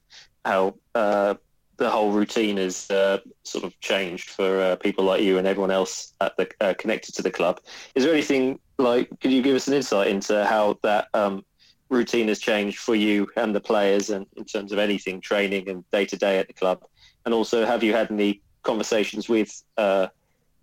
how 0.45 0.75
uh, 0.95 1.36
the 1.77 1.89
whole 1.89 2.12
routine 2.12 2.57
is 2.57 2.89
uh, 2.91 3.19
sort 3.43 3.63
of 3.63 3.79
changed 3.79 4.29
for 4.29 4.62
uh, 4.62 4.75
people 4.75 5.03
like 5.03 5.23
you 5.23 5.38
and 5.38 5.47
everyone 5.47 5.71
else 5.71 6.13
at 6.21 6.36
the 6.38 6.49
uh, 6.62 6.73
connected 6.77 7.15
to 7.15 7.21
the 7.21 7.31
club. 7.31 7.60
Is 7.95 8.03
there 8.03 8.13
anything 8.13 8.60
like? 8.77 9.10
Could 9.19 9.31
you 9.31 9.41
give 9.41 9.55
us 9.55 9.67
an 9.67 9.73
insight 9.73 10.07
into 10.07 10.45
how 10.45 10.77
that 10.84 11.07
um, 11.13 11.43
routine 11.89 12.27
has 12.27 12.39
changed 12.39 12.79
for 12.79 12.95
you 12.95 13.27
and 13.36 13.55
the 13.55 13.62
players, 13.62 14.10
and 14.10 14.25
in 14.36 14.45
terms 14.45 14.71
of 14.71 14.79
anything 14.79 15.21
training 15.21 15.69
and 15.69 15.84
day 15.91 16.05
to 16.05 16.17
day 16.17 16.39
at 16.39 16.47
the 16.47 16.53
club? 16.53 16.84
And 17.25 17.34
also, 17.34 17.65
have 17.65 17.84
you 17.84 17.93
had 17.93 18.12
any 18.12 18.41
conversations 18.63 19.27
with 19.27 19.63
uh, 19.77 20.07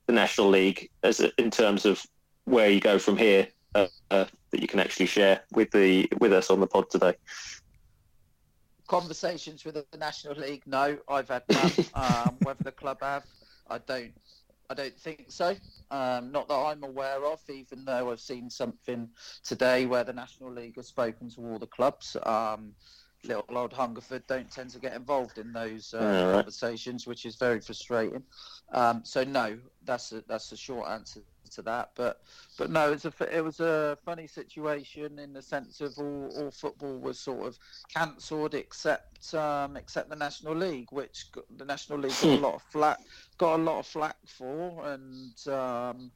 the 0.07 0.13
National 0.13 0.49
League 0.49 0.89
as 1.03 1.21
in 1.21 1.51
terms 1.51 1.85
of 1.85 2.05
where 2.49 2.71
you 2.71 2.81
go 2.81 2.99
from 2.99 3.17
here 3.17 3.49
uh, 3.75 3.87
uh, 4.11 4.25
that 4.51 4.61
you 4.61 4.69
can 4.69 4.81
actually 4.81 5.07
share 5.07 5.43
with 5.53 5.71
the 5.71 6.09
with 6.21 6.33
us 6.33 6.51
on 6.51 6.61
the 6.61 6.67
pod 6.67 6.91
today? 6.91 7.15
conversations 8.89 9.65
with 9.65 9.75
the 9.75 9.99
National 9.99 10.35
League? 10.35 10.63
No, 10.67 10.99
I've 11.09 11.29
had 11.29 11.45
none. 11.49 11.71
um, 11.95 12.37
whether 12.43 12.65
the 12.65 12.73
club 12.73 12.99
have, 13.03 13.25
I 13.71 13.79
don't. 13.79 14.13
I 14.71 14.75
don't 14.75 14.99
think 14.99 15.27
so. 15.29 15.57
Um, 15.91 16.31
not 16.31 16.47
that 16.49 16.55
I'm 16.55 16.83
aware 16.83 17.25
of, 17.25 17.41
even 17.49 17.87
though 17.87 18.11
I've 18.11 18.21
seen 18.21 18.51
something 18.51 19.09
today 19.43 19.87
where 19.87 20.05
the 20.05 20.13
National 20.13 20.53
League 20.53 20.77
has 20.77 20.89
spoken 20.89 21.31
to 21.31 21.41
all 21.41 21.59
the 21.59 21.67
clubs. 21.67 22.19
Um, 22.25 22.75
little 23.25 23.45
old 23.49 23.73
Hungerford 23.73 24.27
don't 24.27 24.51
tend 24.51 24.69
to 24.71 24.79
get 24.79 24.93
involved 24.95 25.39
in 25.39 25.55
those 25.55 25.95
uh, 25.95 25.99
right. 25.99 26.35
conversations, 26.35 27.07
which 27.07 27.25
is 27.25 27.37
very 27.37 27.61
frustrating. 27.63 28.23
Um, 28.73 29.01
so 29.05 29.25
no, 29.25 29.59
that's 29.85 30.13
a, 30.13 30.23
that's 30.29 30.53
a 30.53 30.57
short 30.57 30.87
answer 30.91 31.21
to 31.49 31.63
that. 31.63 31.91
But 31.95 32.21
but 32.57 32.71
no, 32.71 32.89
it 32.89 32.91
was 32.91 33.05
a 33.05 33.37
it 33.37 33.45
was 33.45 33.61
a 33.61 33.99
funny 34.05 34.27
situation 34.27 35.19
in 35.19 35.33
the 35.33 35.43
sense 35.43 35.81
of 35.81 35.99
all, 35.99 36.31
all 36.37 36.51
football 36.51 36.99
was 36.99 37.19
sort 37.19 37.47
of 37.47 37.59
cancelled 37.93 38.55
except 38.55 39.35
um, 39.35 39.77
except 39.77 40.11
the 40.11 40.17
National 40.17 40.55
League, 40.55 40.91
which 40.91 41.27
the 41.57 41.65
National 41.65 41.99
League 41.99 42.15
got 42.21 42.39
a 42.39 42.41
lot 42.41 42.55
of 42.55 42.63
flack 42.71 42.99
got 43.39 43.61
a 43.61 43.63
lot 43.63 43.79
of 43.79 43.87
flack 43.87 44.17
for, 44.27 44.87
and 44.87 45.49
um, 45.49 46.11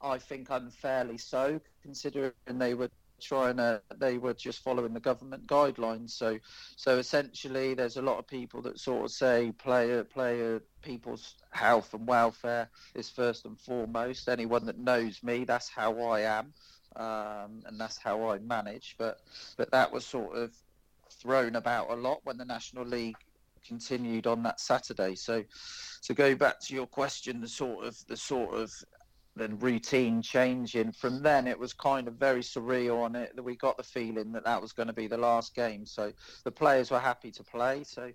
I 0.00 0.18
think 0.18 0.48
unfairly 0.50 1.18
so, 1.18 1.60
considering 1.82 2.32
they 2.46 2.74
were 2.74 2.90
trying 3.20 3.56
to 3.56 3.80
they 3.96 4.18
were 4.18 4.34
just 4.34 4.62
following 4.62 4.92
the 4.92 5.00
government 5.00 5.46
guidelines. 5.46 6.10
So 6.10 6.38
so 6.76 6.98
essentially 6.98 7.74
there's 7.74 7.96
a 7.96 8.02
lot 8.02 8.18
of 8.18 8.26
people 8.26 8.62
that 8.62 8.78
sort 8.78 9.04
of 9.04 9.10
say 9.10 9.52
player 9.52 10.04
player 10.04 10.62
people's 10.82 11.36
health 11.50 11.94
and 11.94 12.06
welfare 12.06 12.70
is 12.94 13.10
first 13.10 13.46
and 13.46 13.58
foremost. 13.58 14.28
Anyone 14.28 14.66
that 14.66 14.78
knows 14.78 15.22
me 15.22 15.44
that's 15.44 15.68
how 15.68 15.98
i 16.00 16.20
am 16.20 16.52
um, 16.96 17.62
and 17.66 17.78
that's 17.78 17.98
how 17.98 18.30
i 18.30 18.38
manage. 18.38 18.96
But 18.98 19.18
but 19.56 19.70
that 19.70 19.92
was 19.92 20.06
sort 20.06 20.36
of 20.36 20.54
thrown 21.10 21.56
about 21.56 21.90
a 21.90 21.94
lot 21.94 22.20
when 22.24 22.36
the 22.36 22.44
national 22.44 22.84
league 22.84 23.16
continued 23.66 24.26
on 24.26 24.42
that 24.44 24.60
saturday. 24.60 25.14
So 25.14 25.42
to 26.02 26.14
go 26.14 26.34
back 26.34 26.60
to 26.60 26.74
your 26.74 26.86
question 26.86 27.40
the 27.40 27.48
sort 27.48 27.84
of 27.84 27.96
the 28.08 28.16
sort 28.16 28.54
of 28.54 28.72
then 29.36 29.58
routine 29.58 30.22
changing. 30.22 30.92
From 30.92 31.22
then, 31.22 31.46
it 31.46 31.58
was 31.58 31.72
kind 31.72 32.08
of 32.08 32.14
very 32.14 32.40
surreal 32.40 33.04
on 33.04 33.14
it 33.14 33.32
we 33.42 33.54
got 33.56 33.76
the 33.76 33.82
feeling 33.82 34.32
that 34.32 34.44
that 34.44 34.60
was 34.60 34.72
going 34.72 34.88
to 34.88 34.92
be 34.92 35.06
the 35.06 35.16
last 35.16 35.54
game. 35.54 35.86
So 35.86 36.12
the 36.44 36.50
players 36.50 36.90
were 36.90 36.98
happy 36.98 37.30
to 37.30 37.44
play. 37.44 37.84
So 37.84 38.10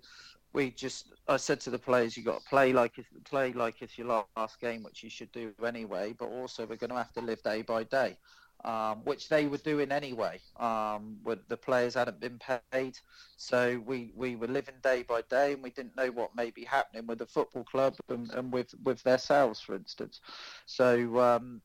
we 0.52 0.70
just, 0.70 1.12
I 1.28 1.36
said 1.38 1.60
to 1.60 1.70
the 1.70 1.78
players, 1.78 2.16
you 2.16 2.24
got 2.24 2.40
to 2.40 2.48
play 2.48 2.72
like 2.72 2.98
it's 2.98 3.08
play 3.24 3.52
like 3.52 3.80
it's 3.80 3.96
your 3.96 4.26
last 4.36 4.60
game, 4.60 4.82
which 4.82 5.02
you 5.02 5.08
should 5.08 5.32
do 5.32 5.52
anyway. 5.64 6.14
But 6.18 6.28
also, 6.28 6.66
we're 6.66 6.76
going 6.76 6.90
to 6.90 6.96
have 6.96 7.12
to 7.12 7.20
live 7.20 7.42
day 7.42 7.62
by 7.62 7.84
day 7.84 8.18
um, 8.64 8.98
which 9.04 9.28
they 9.28 9.46
were 9.46 9.58
doing 9.58 9.92
anyway. 9.92 10.40
Um, 10.58 11.18
the 11.48 11.56
players 11.56 11.94
hadn't 11.94 12.20
been 12.20 12.40
paid, 12.72 12.98
so 13.36 13.82
we, 13.84 14.12
we 14.14 14.36
were 14.36 14.46
living 14.46 14.74
day 14.82 15.02
by 15.02 15.22
day, 15.22 15.52
and 15.52 15.62
we 15.62 15.70
didn't 15.70 15.96
know 15.96 16.10
what 16.10 16.36
may 16.36 16.50
be 16.50 16.64
happening 16.64 17.06
with 17.06 17.18
the 17.18 17.26
football 17.26 17.64
club 17.64 17.94
and, 18.08 18.30
and 18.32 18.52
with 18.52 18.74
with 18.84 19.02
their 19.02 19.18
sales, 19.18 19.60
for 19.60 19.74
instance. 19.74 20.20
So 20.66 21.18
um, 21.20 21.60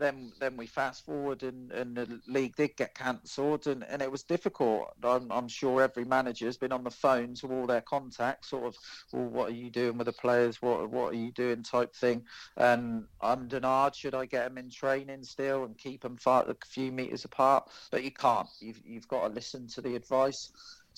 then 0.00 0.32
then 0.40 0.56
we 0.56 0.66
fast 0.66 1.04
forward 1.04 1.42
and, 1.42 1.70
and 1.72 1.96
the 1.96 2.20
league 2.26 2.56
did 2.56 2.76
get 2.76 2.94
cancelled 2.94 3.66
and, 3.66 3.84
and 3.84 4.02
it 4.02 4.10
was 4.10 4.22
difficult. 4.22 4.88
I'm, 5.02 5.30
I'm 5.30 5.48
sure 5.48 5.82
every 5.82 6.04
manager 6.04 6.46
has 6.46 6.56
been 6.56 6.72
on 6.72 6.84
the 6.84 6.90
phone 6.90 7.34
to 7.36 7.46
all 7.52 7.66
their 7.66 7.80
contacts, 7.82 8.48
sort 8.48 8.64
of, 8.64 8.76
well, 9.12 9.26
what 9.26 9.50
are 9.50 9.54
you 9.54 9.70
doing 9.70 9.98
with 9.98 10.06
the 10.06 10.12
players? 10.12 10.60
What 10.62 10.90
what 10.90 11.12
are 11.12 11.16
you 11.16 11.32
doing? 11.32 11.62
Type 11.62 11.94
thing. 11.94 12.24
And 12.56 13.04
I'm 13.20 13.48
denied. 13.48 13.94
Should 13.94 14.14
I 14.14 14.26
get 14.26 14.48
them 14.48 14.58
in 14.58 14.70
training 14.70 15.22
still 15.24 15.64
and 15.64 15.76
keep 15.76 16.02
them 16.02 16.16
far, 16.16 16.48
a 16.48 16.56
few 16.66 16.90
meters 16.90 17.24
apart? 17.24 17.68
But 17.90 18.04
you 18.04 18.10
can't. 18.10 18.48
You've 18.60 18.80
you've 18.84 19.08
got 19.08 19.28
to 19.28 19.34
listen 19.34 19.68
to 19.68 19.80
the 19.80 19.94
advice. 19.94 20.50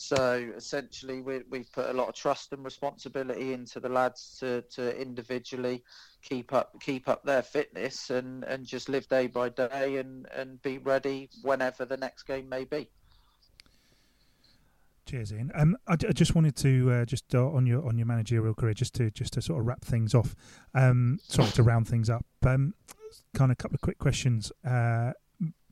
So 0.04 0.50
essentially, 0.56 1.20
we, 1.20 1.42
we've 1.48 1.70
put 1.70 1.88
a 1.88 1.92
lot 1.92 2.08
of 2.08 2.16
trust 2.16 2.52
and 2.52 2.64
responsibility 2.64 3.52
into 3.52 3.78
the 3.78 3.88
lads 3.88 4.36
to, 4.40 4.62
to 4.72 5.00
individually 5.00 5.84
keep 6.22 6.52
up 6.52 6.74
keep 6.80 7.08
up 7.08 7.22
their 7.22 7.42
fitness 7.42 8.10
and, 8.10 8.42
and 8.42 8.66
just 8.66 8.88
live 8.88 9.06
day 9.06 9.28
by 9.28 9.48
day 9.48 9.98
and, 9.98 10.26
and 10.34 10.60
be 10.62 10.78
ready 10.78 11.30
whenever 11.42 11.84
the 11.84 11.96
next 11.96 12.24
game 12.24 12.48
may 12.48 12.64
be. 12.64 12.90
Cheers, 15.06 15.32
Ian. 15.32 15.52
Um, 15.54 15.76
I, 15.86 15.92
I 15.92 16.12
just 16.12 16.34
wanted 16.34 16.56
to 16.56 16.90
uh, 16.90 17.04
just 17.04 17.32
uh, 17.32 17.46
on 17.46 17.64
your 17.64 17.86
on 17.86 17.96
your 17.96 18.06
managerial 18.06 18.54
career, 18.54 18.74
just 18.74 18.94
to 18.94 19.08
just 19.12 19.34
to 19.34 19.40
sort 19.40 19.60
of 19.60 19.66
wrap 19.66 19.84
things 19.84 20.16
off. 20.16 20.34
Um, 20.74 21.20
sorry 21.28 21.50
to 21.52 21.62
round 21.62 21.86
things 21.86 22.10
up. 22.10 22.26
Um, 22.44 22.74
kind 23.34 23.52
of 23.52 23.54
a 23.54 23.56
couple 23.56 23.76
of 23.76 23.80
quick 23.82 23.98
questions. 24.00 24.50
Uh, 24.68 25.12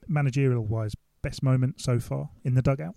managerial 0.06 0.64
wise, 0.64 0.94
best 1.20 1.42
moment 1.42 1.80
so 1.80 1.98
far 1.98 2.30
in 2.44 2.54
the 2.54 2.62
dugout. 2.62 2.94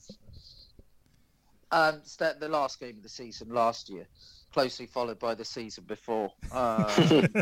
Um, 1.74 2.02
the 2.40 2.50
last 2.50 2.80
game 2.80 2.98
of 2.98 3.04
the 3.04 3.10
season 3.10 3.50
last 3.50 3.90
year, 3.90 4.06
closely 4.54 4.86
followed 4.86 5.18
by 5.18 5.34
the 5.34 5.44
season 5.44 5.86
before, 5.88 6.32
um, 6.52 7.34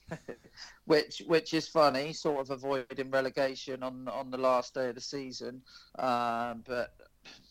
which 0.84 1.22
which 1.26 1.52
is 1.52 1.66
funny, 1.66 2.12
sort 2.12 2.40
of 2.40 2.50
avoiding 2.50 3.10
relegation 3.10 3.82
on 3.82 4.06
on 4.06 4.30
the 4.30 4.38
last 4.38 4.74
day 4.74 4.90
of 4.90 4.94
the 4.94 5.00
season. 5.00 5.62
Um, 5.98 6.62
but 6.68 6.94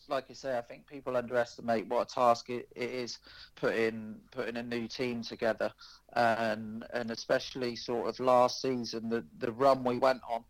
like 0.08 0.28
I 0.30 0.34
say, 0.34 0.58
I 0.58 0.62
think 0.62 0.88
people 0.88 1.18
underestimate 1.18 1.88
what 1.88 2.10
a 2.10 2.16
task 2.16 2.50
it, 2.50 2.70
it 2.74 2.90
is 2.90 3.20
putting 3.56 4.16
putting 4.32 4.56
a 4.56 4.64
new 4.64 4.88
team 4.88 5.24
together, 5.24 5.74
and 6.14 6.86
and 6.94 7.12
especially 7.12 7.76
sort 7.76 8.08
of 8.08 8.18
last 8.22 8.62
season, 8.62 9.10
the 9.10 9.26
the 9.40 9.52
run 9.52 9.84
we 9.84 9.98
went 9.98 10.22
on 10.30 10.46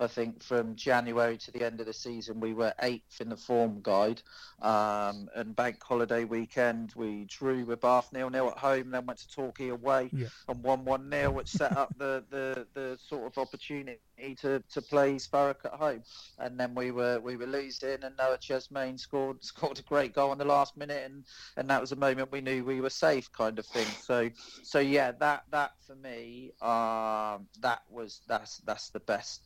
I 0.00 0.06
think 0.06 0.42
from 0.42 0.76
January 0.76 1.36
to 1.36 1.50
the 1.50 1.64
end 1.64 1.80
of 1.80 1.86
the 1.86 1.92
season, 1.92 2.40
we 2.40 2.54
were 2.54 2.72
eighth 2.80 3.20
in 3.20 3.28
the 3.28 3.36
form 3.36 3.80
guide. 3.82 4.22
Um, 4.62 5.28
and 5.34 5.54
bank 5.54 5.82
holiday 5.82 6.24
weekend, 6.24 6.92
we 6.96 7.24
drew 7.24 7.66
with 7.66 7.82
Bath 7.82 8.12
nil 8.12 8.30
nil 8.30 8.48
at 8.48 8.58
home, 8.58 8.90
then 8.90 9.04
went 9.06 9.20
to 9.20 9.30
Torquay 9.30 9.68
away 9.68 10.08
yeah. 10.12 10.28
and 10.48 10.62
won 10.62 10.84
one 10.84 11.10
nil, 11.10 11.32
which 11.32 11.48
set 11.48 11.76
up 11.76 11.94
the, 11.98 12.24
the, 12.30 12.66
the 12.72 12.98
sort 13.06 13.26
of 13.26 13.38
opportunity 13.38 13.98
to, 14.40 14.62
to 14.72 14.82
play 14.82 15.14
Thurrock 15.14 15.64
at 15.64 15.72
home. 15.72 16.02
And 16.38 16.58
then 16.58 16.74
we 16.74 16.90
were 16.90 17.20
we 17.20 17.36
were 17.36 17.46
losing, 17.46 18.02
and 18.02 18.16
Noah 18.16 18.38
Chesmain 18.38 18.98
scored 18.98 19.42
scored 19.44 19.78
a 19.78 19.82
great 19.82 20.14
goal 20.14 20.32
in 20.32 20.38
the 20.38 20.44
last 20.44 20.76
minute, 20.76 21.02
and, 21.04 21.24
and 21.56 21.68
that 21.70 21.80
was 21.80 21.92
a 21.92 21.96
moment 21.96 22.32
we 22.32 22.40
knew 22.40 22.64
we 22.64 22.80
were 22.80 22.90
safe, 22.90 23.30
kind 23.32 23.58
of 23.58 23.66
thing. 23.66 23.86
So 23.86 24.30
so 24.62 24.78
yeah, 24.78 25.12
that 25.12 25.44
that 25.50 25.72
for 25.86 25.96
me, 25.96 26.52
um, 26.60 27.46
that 27.60 27.82
was 27.90 28.20
that's 28.28 28.58
that's 28.58 28.90
the 28.90 29.00
best 29.00 29.42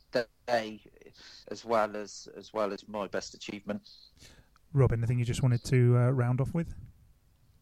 day, 0.46 0.80
as 1.50 1.64
well 1.64 1.96
as 1.96 2.28
as 2.36 2.52
well 2.52 2.72
as 2.72 2.86
my 2.88 3.06
best 3.08 3.34
achievement. 3.34 3.82
Robin, 4.72 4.98
anything 4.98 5.18
you 5.18 5.24
just 5.24 5.42
wanted 5.42 5.62
to 5.64 5.96
uh, 5.96 6.10
round 6.10 6.40
off 6.40 6.52
with? 6.52 6.74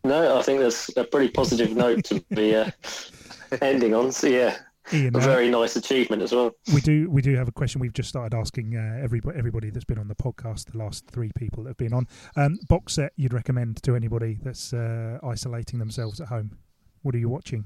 No, 0.05 0.39
I 0.39 0.43
think 0.43 0.61
that's 0.61 0.95
a 0.97 1.05
pretty 1.05 1.31
positive 1.31 1.77
note 1.77 2.05
to 2.05 2.21
be 2.31 2.57
uh, 2.57 2.71
ending 3.61 3.95
on. 3.95 4.11
So 4.11 4.27
yeah, 4.27 4.57
Ian, 4.93 5.15
a 5.15 5.19
uh, 5.19 5.23
very 5.23 5.49
nice 5.49 5.77
achievement 5.77 6.23
as 6.23 6.33
well. 6.33 6.53
We 6.75 6.81
do 6.81 7.09
we 7.11 7.23
do 7.23 7.35
have 7.37 7.49
a 7.49 7.53
question 7.53 7.81
we've 7.81 7.93
just 7.93 8.09
started 8.09 8.37
asking 8.37 8.77
uh, 8.77 9.03
everybody 9.03 9.39
everybody 9.39 9.71
that's 9.71 9.85
been 9.85 9.99
on 9.99 10.09
the 10.09 10.15
podcast. 10.15 10.73
The 10.73 10.79
last 10.79 11.07
three 11.07 11.31
people 11.37 11.65
that 11.65 11.71
have 11.71 11.77
been 11.77 11.93
on 11.93 12.07
um, 12.37 12.59
box 12.69 12.95
set 12.95 13.13
you'd 13.17 13.33
recommend 13.33 13.83
to 13.85 13.95
anybody 13.95 14.39
that's 14.43 14.73
uh, 14.73 15.19
isolating 15.23 15.79
themselves 15.79 16.21
at 16.21 16.29
home. 16.29 16.59
What 17.03 17.15
are 17.15 17.19
you 17.19 17.29
watching? 17.29 17.65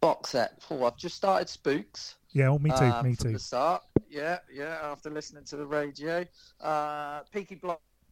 Box 0.00 0.30
set. 0.30 0.60
Oh, 0.70 0.84
I've 0.84 0.96
just 0.96 1.16
started 1.16 1.48
Spooks. 1.48 2.16
Yeah, 2.32 2.48
well, 2.48 2.58
me 2.58 2.70
too. 2.70 2.84
Um, 2.84 3.06
me 3.06 3.16
too. 3.16 3.32
the 3.32 3.38
start. 3.38 3.82
Yeah, 4.10 4.38
yeah. 4.52 4.78
After 4.82 5.08
listening 5.08 5.44
to 5.44 5.56
the 5.56 5.66
radio, 5.66 6.26
uh, 6.60 7.20
Peaky 7.32 7.60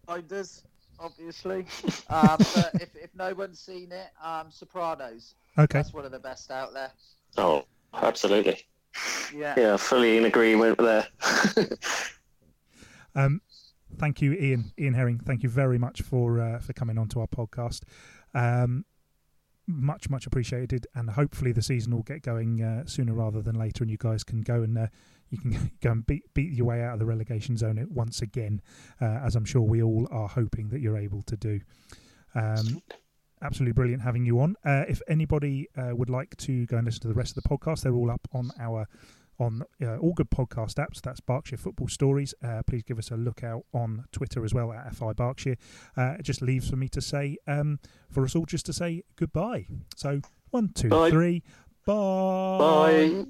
Blinders, 0.07 0.63
obviously. 0.99 1.67
um, 2.09 2.37
but 2.39 2.71
if, 2.75 2.97
if 2.97 3.15
no 3.15 3.35
one's 3.35 3.59
seen 3.59 3.91
it, 3.93 4.09
um, 4.23 4.51
Sopranos. 4.51 5.35
Okay. 5.59 5.79
That's 5.79 5.93
one 5.93 6.05
of 6.05 6.13
the 6.13 6.19
best 6.19 6.51
out 6.51 6.73
there. 6.73 6.93
Oh, 7.37 7.65
absolutely. 7.95 8.61
Yeah. 9.35 9.55
Yeah, 9.57 9.77
fully 9.77 10.19
in 10.19 10.25
agreement 10.25 10.79
there. 10.79 11.07
um, 13.15 13.41
thank 13.99 14.21
you, 14.21 14.33
Ian. 14.33 14.73
Ian 14.79 14.95
Herring. 14.95 15.19
Thank 15.19 15.43
you 15.43 15.49
very 15.49 15.79
much 15.79 16.03
for 16.03 16.41
uh, 16.41 16.59
for 16.61 16.73
coming 16.73 16.99
on 16.99 17.09
to 17.09 17.21
our 17.21 17.27
podcast. 17.27 17.83
Um, 18.35 18.85
much 19.67 20.11
much 20.11 20.27
appreciated, 20.27 20.87
and 20.95 21.11
hopefully 21.11 21.53
the 21.53 21.63
season 21.63 21.95
will 21.95 22.03
get 22.03 22.23
going 22.23 22.63
uh, 22.63 22.85
sooner 22.87 23.15
rather 23.15 23.41
than 23.41 23.55
later, 23.55 23.85
and 23.85 23.91
you 23.91 23.99
guys 23.99 24.25
can 24.25 24.43
go 24.43 24.63
and 24.63 24.77
uh, 24.77 24.87
you 25.31 25.39
can 25.39 25.71
go 25.81 25.93
and 25.93 26.07
beat 26.07 26.23
beat 26.35 26.53
your 26.53 26.67
way 26.67 26.83
out 26.83 26.95
of 26.95 26.99
the 26.99 27.07
relegation 27.07 27.57
zone 27.57 27.85
once 27.91 28.23
again, 28.23 28.61
uh, 29.01 29.21
as 29.25 29.37
I'm 29.37 29.45
sure 29.45 29.63
we 29.63 29.83
all 29.83 30.09
are 30.11 30.29
hoping 30.29 30.69
that 30.69 30.81
you're 30.81 30.99
able 30.99 31.23
to 31.23 31.37
do. 31.37 31.61
Um, 32.35 32.83
absolutely 33.43 33.73
brilliant 33.73 34.03
having 34.03 34.25
you 34.25 34.41
on. 34.41 34.57
Uh, 34.65 34.85
if 34.89 35.01
anybody 35.09 35.69
uh, 35.77 35.95
would 35.95 36.11
like 36.11 36.37
to 36.39 36.67
go 36.67 36.77
and 36.77 36.85
listen 36.87 37.03
to 37.03 37.09
the 37.09 37.15
rest 37.15 37.37
of 37.37 37.43
the 37.43 37.49
podcast, 37.49 37.83
they're 37.83 37.95
all 37.95 38.11
up 38.11 38.27
on 38.33 38.51
our 38.59 38.89
on 39.39 39.63
uh, 39.83 39.97
all 39.97 40.13
good 40.13 40.31
podcast 40.31 40.75
apps. 40.75 41.01
That's 41.01 41.21
Berkshire 41.21 41.57
Football 41.57 41.89
Stories. 41.89 42.35
Uh, 42.45 42.63
please 42.67 42.83
give 42.83 42.99
us 42.99 43.11
a 43.11 43.17
look 43.17 43.43
out 43.43 43.65
on 43.73 44.05
Twitter 44.13 44.45
as 44.45 44.55
well 44.55 44.73
at 44.73 44.95
FI 44.95 45.15
Berkshire. 45.15 45.57
Uh, 45.97 46.17
it 46.19 46.23
just 46.23 46.43
leaves 46.43 46.69
for 46.69 46.77
me 46.77 46.89
to 46.91 47.01
say, 47.01 47.39
um, 47.49 47.81
for 48.11 48.25
us 48.25 48.37
all, 48.37 48.45
just 48.47 48.67
to 48.67 48.73
say 48.73 49.03
goodbye. 49.17 49.67
So 49.97 50.21
one, 50.51 50.71
two, 50.75 50.91
Bye. 50.91 51.11
three, 51.11 51.43
Bye. 51.85 53.25